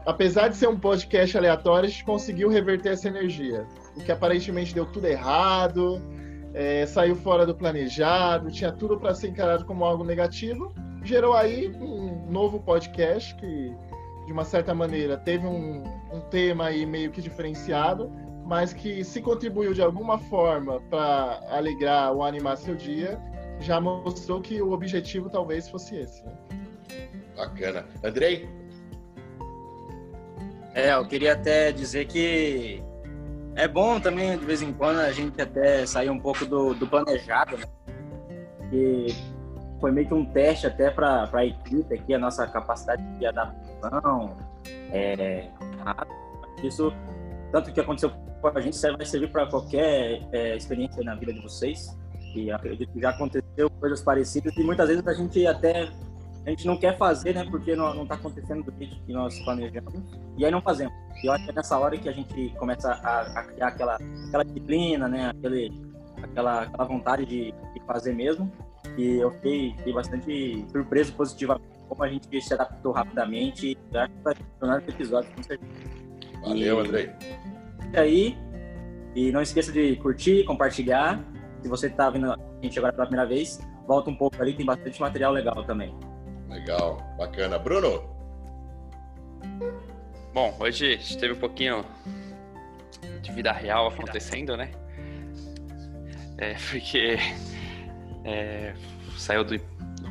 apesar 0.04 0.48
de 0.48 0.56
ser 0.56 0.66
um 0.66 0.76
podcast 0.76 1.38
aleatório, 1.38 1.86
a 1.86 1.88
gente 1.88 2.04
conseguiu 2.04 2.48
reverter 2.48 2.94
essa 2.94 3.06
energia. 3.06 3.64
O 3.96 4.00
que 4.00 4.10
aparentemente 4.10 4.74
deu 4.74 4.86
tudo 4.86 5.06
errado, 5.06 6.02
é, 6.52 6.84
saiu 6.84 7.14
fora 7.14 7.46
do 7.46 7.54
planejado, 7.54 8.50
tinha 8.50 8.72
tudo 8.72 8.98
para 8.98 9.14
ser 9.14 9.28
encarado 9.28 9.64
como 9.64 9.84
algo 9.84 10.02
negativo, 10.02 10.74
gerou 11.04 11.34
aí 11.34 11.68
um 11.68 12.26
novo 12.30 12.58
podcast 12.58 13.34
que, 13.36 13.76
de 14.26 14.32
uma 14.32 14.44
certa 14.44 14.74
maneira, 14.74 15.16
teve 15.18 15.46
um, 15.46 15.84
um 16.10 16.20
tema 16.30 16.66
aí 16.66 16.86
meio 16.86 17.10
que 17.10 17.20
diferenciado, 17.20 18.10
mas 18.44 18.72
que 18.72 19.04
se 19.04 19.20
contribuiu 19.20 19.74
de 19.74 19.82
alguma 19.82 20.18
forma 20.18 20.80
para 20.90 21.40
alegrar 21.50 22.12
ou 22.12 22.24
animar 22.24 22.56
seu 22.56 22.74
dia, 22.74 23.20
já 23.60 23.80
mostrou 23.80 24.40
que 24.40 24.60
o 24.60 24.72
objetivo 24.72 25.28
talvez 25.30 25.68
fosse 25.68 25.96
esse. 25.96 26.24
Né? 26.24 26.32
Bacana. 27.36 27.86
Andrei? 28.02 28.48
É, 30.74 30.92
eu 30.92 31.06
queria 31.06 31.34
até 31.34 31.70
dizer 31.70 32.06
que 32.06 32.82
é 33.54 33.68
bom 33.68 34.00
também, 34.00 34.36
de 34.36 34.44
vez 34.44 34.60
em 34.60 34.72
quando, 34.72 34.98
a 34.98 35.12
gente 35.12 35.40
até 35.40 35.86
sair 35.86 36.10
um 36.10 36.18
pouco 36.18 36.44
do, 36.44 36.74
do 36.74 36.86
planejado, 36.86 37.56
né? 37.56 37.64
Que 38.70 39.33
foi 39.80 39.92
meio 39.92 40.06
que 40.06 40.14
um 40.14 40.24
teste 40.24 40.66
até 40.66 40.90
para 40.90 41.28
a 41.32 41.44
equipe 41.44 41.94
aqui, 41.94 42.14
a 42.14 42.18
nossa 42.18 42.46
capacidade 42.46 43.02
de 43.18 43.26
adaptação. 43.26 44.36
É, 44.90 45.48
isso, 46.62 46.92
tanto 47.52 47.72
que 47.72 47.80
aconteceu 47.80 48.10
com 48.40 48.48
a 48.48 48.60
gente, 48.60 48.78
vai 48.80 49.06
servir 49.06 49.30
para 49.30 49.46
qualquer 49.46 50.22
é, 50.32 50.56
experiência 50.56 51.02
na 51.02 51.14
vida 51.14 51.32
de 51.32 51.40
vocês. 51.40 51.96
E 52.34 52.50
acredito 52.50 52.92
que 52.92 53.00
já 53.00 53.10
aconteceu 53.10 53.70
coisas 53.78 54.02
parecidas 54.02 54.56
e 54.56 54.62
muitas 54.64 54.88
vezes 54.88 55.06
a 55.06 55.14
gente 55.14 55.46
até 55.46 55.88
a 56.46 56.50
gente 56.50 56.66
não 56.66 56.76
quer 56.76 56.96
fazer, 56.98 57.34
né? 57.34 57.44
Porque 57.50 57.74
não, 57.74 57.94
não 57.94 58.06
tá 58.06 58.16
acontecendo 58.16 58.62
do 58.62 58.72
jeito 58.76 59.02
que 59.06 59.12
nós 59.12 59.38
planejamos. 59.40 59.94
E 60.36 60.44
aí 60.44 60.50
não 60.50 60.60
fazemos. 60.60 60.92
E 61.22 61.26
eu 61.26 61.32
acho 61.32 61.44
que 61.44 61.50
é 61.50 61.54
nessa 61.54 61.78
hora 61.78 61.96
que 61.96 62.08
a 62.08 62.12
gente 62.12 62.50
começa 62.58 62.92
a, 62.92 63.40
a 63.40 63.44
criar 63.44 63.68
aquela, 63.68 63.98
aquela 64.28 64.44
disciplina, 64.44 65.08
né? 65.08 65.30
Aquele, 65.30 65.72
aquela, 66.22 66.62
aquela 66.62 66.84
vontade 66.84 67.24
de, 67.24 67.50
de 67.50 67.80
fazer 67.86 68.12
mesmo. 68.12 68.52
E 68.96 69.16
eu 69.16 69.30
fiquei, 69.32 69.74
fiquei 69.78 69.92
bastante 69.92 70.64
surpreso 70.70 71.12
positivamente 71.14 71.68
como 71.88 72.02
a 72.02 72.08
gente 72.08 72.40
se 72.40 72.54
adaptou 72.54 72.92
rapidamente. 72.92 73.76
E 73.92 73.96
acho 73.98 74.12
que 74.12 74.22
vai 74.22 74.34
funcionar 74.34 74.78
esse 74.80 74.90
episódio, 74.90 75.30
com 75.34 75.42
certeza. 75.42 75.72
Valeu, 76.42 76.76
E- 76.78 76.86
Andrei. 76.86 77.10
E 77.92 77.96
aí, 77.98 78.38
e 79.14 79.32
não 79.32 79.40
esqueça 79.42 79.72
de 79.72 79.96
curtir, 79.96 80.44
compartilhar. 80.44 81.20
Se 81.62 81.68
você 81.68 81.88
tá 81.90 82.10
vendo 82.10 82.30
a 82.32 82.38
gente 82.62 82.78
agora 82.78 82.92
pela 82.92 83.06
primeira 83.06 83.28
vez, 83.28 83.58
volta 83.86 84.10
um 84.10 84.16
pouco 84.16 84.40
ali, 84.40 84.54
tem 84.54 84.66
bastante 84.66 85.00
material 85.00 85.32
legal 85.32 85.64
também. 85.64 85.94
Legal, 86.48 86.98
bacana. 87.18 87.58
Bruno? 87.58 88.02
Bom, 90.32 90.54
hoje 90.60 90.86
a 90.94 90.96
gente 90.96 91.18
teve 91.18 91.32
um 91.34 91.38
pouquinho 91.38 91.84
de 93.22 93.32
vida 93.32 93.52
real 93.52 93.88
acontecendo, 93.88 94.56
né? 94.56 94.70
É, 96.38 96.54
porque 96.70 97.16
é, 98.24 98.74
saiu 99.16 99.44
do 99.44 99.60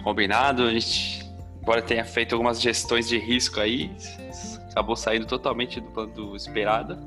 combinado, 0.04 0.64
a 0.64 0.72
gente, 0.72 1.26
embora 1.62 1.82
tenha 1.82 2.06
feito 2.06 2.34
algumas 2.34 2.62
gestões 2.62 3.08
de 3.08 3.18
risco 3.18 3.60
aí, 3.60 3.92
acabou 4.72 4.96
saindo 4.96 5.26
totalmente 5.26 5.80
do 5.80 5.90
plano 5.92 6.14
do 6.14 6.36
esperado. 6.36 6.98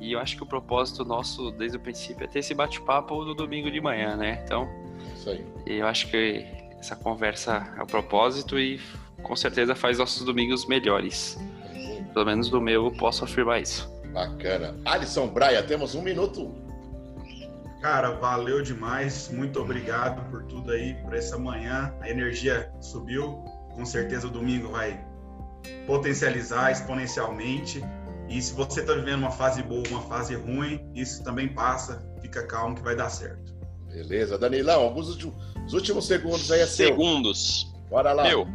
E 0.00 0.12
eu 0.12 0.18
acho 0.18 0.36
que 0.36 0.42
o 0.42 0.46
propósito 0.46 1.04
nosso 1.04 1.50
desde 1.50 1.76
o 1.76 1.80
princípio 1.80 2.24
é 2.24 2.26
ter 2.26 2.38
esse 2.38 2.54
bate-papo 2.54 3.22
no 3.24 3.34
domingo 3.34 3.70
de 3.70 3.80
manhã, 3.80 4.16
né? 4.16 4.42
Então, 4.44 4.68
eu 5.66 5.86
acho 5.86 6.08
que 6.08 6.46
essa 6.78 6.96
conversa 6.96 7.74
é 7.76 7.82
o 7.82 7.86
propósito 7.86 8.58
e 8.58 8.80
com 9.22 9.36
certeza 9.36 9.74
faz 9.74 9.98
nossos 9.98 10.24
domingos 10.24 10.66
melhores. 10.66 11.38
Pelo 12.14 12.24
menos 12.24 12.48
do 12.48 12.60
meu, 12.60 12.86
eu 12.86 12.92
posso 12.92 13.24
afirmar 13.24 13.60
isso. 13.60 13.88
Bacana. 14.12 14.74
Alisson 14.84 15.28
Braia, 15.28 15.62
temos 15.62 15.94
um 15.94 16.02
minuto. 16.02 16.52
Cara, 17.80 18.10
valeu 18.10 18.62
demais. 18.62 19.30
Muito 19.32 19.60
obrigado 19.60 20.28
por 20.30 20.44
tudo 20.44 20.70
aí, 20.72 20.94
por 21.02 21.14
essa 21.14 21.38
manhã. 21.38 21.94
A 22.00 22.10
energia 22.10 22.70
subiu. 22.80 23.42
Com 23.74 23.86
certeza 23.86 24.26
o 24.26 24.30
domingo 24.30 24.68
vai 24.70 25.02
potencializar 25.86 26.70
exponencialmente. 26.70 27.82
E 28.28 28.40
se 28.40 28.52
você 28.52 28.80
está 28.80 28.92
vivendo 28.92 29.20
uma 29.20 29.30
fase 29.30 29.62
boa, 29.62 29.82
uma 29.88 30.02
fase 30.02 30.34
ruim, 30.34 30.90
isso 30.94 31.24
também 31.24 31.48
passa. 31.48 32.06
Fica 32.20 32.46
calmo 32.46 32.76
que 32.76 32.82
vai 32.82 32.94
dar 32.94 33.08
certo. 33.08 33.54
Beleza. 33.88 34.38
Danilão, 34.38 34.82
alguns 34.82 35.08
os 35.08 35.72
últimos 35.72 36.06
segundos 36.06 36.50
aí 36.52 36.60
é 36.60 36.66
seu. 36.66 36.88
Segundos. 36.88 37.72
Bora 37.88 38.12
lá. 38.12 38.24
Meu, 38.24 38.46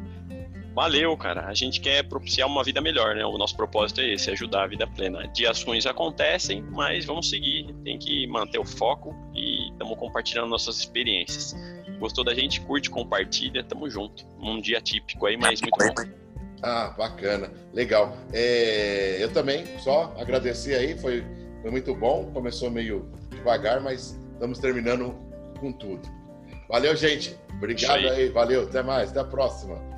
valeu, 0.76 1.16
cara. 1.18 1.48
A 1.48 1.54
gente 1.54 1.80
quer 1.80 2.04
propiciar 2.04 2.48
uma 2.48 2.64
vida 2.64 2.82
melhor, 2.82 3.16
né? 3.16 3.26
O 3.26 3.38
nosso 3.38 3.56
propósito 3.56 4.02
é 4.02 4.14
esse, 4.14 4.30
ajudar 4.30 4.64
a 4.64 4.68
vida 4.68 4.86
plena. 4.86 5.26
De 5.30 5.48
ações 5.48 5.86
acontecem, 5.86 6.62
mas 6.62 7.06
vamos 7.06 7.30
seguir. 7.30 7.74
Tem 7.84 7.98
que 7.98 8.28
manter 8.28 8.60
o 8.60 8.66
foco 8.66 9.16
e 9.34 9.72
estamos 9.72 9.98
compartilhando 9.98 10.50
nossas 10.50 10.78
experiências. 10.78 11.56
Gostou 11.98 12.24
da 12.24 12.34
gente? 12.34 12.60
Curte, 12.62 12.90
compartilha, 12.90 13.64
tamo 13.64 13.90
junto. 13.90 14.28
Um 14.40 14.60
dia 14.60 14.82
típico 14.82 15.26
aí, 15.26 15.38
mas 15.38 15.62
muito 15.62 15.78
bom. 15.78 15.94
Ah, 16.62 16.94
bacana, 16.98 17.52
legal. 17.74 18.18
É, 18.34 19.18
eu 19.20 19.32
também, 19.32 19.66
só 19.80 20.14
agradecer 20.18 20.76
aí, 20.76 20.98
foi, 20.98 21.24
foi 21.62 21.72
muito 21.72 21.96
bom. 21.96 22.32
Começou 22.34 22.70
meio 22.70 23.10
devagar, 23.30 23.80
mas 23.82 24.20
estamos 24.34 24.60
terminando 24.60 25.16
com 25.60 25.72
tudo. 25.72 26.08
Valeu, 26.68 26.96
gente. 26.96 27.36
Obrigado 27.58 27.96
aí. 27.96 28.10
aí. 28.10 28.30
Valeu. 28.30 28.64
Até 28.64 28.82
mais. 28.82 29.12
Até 29.12 29.20
a 29.20 29.24
próxima. 29.24 29.95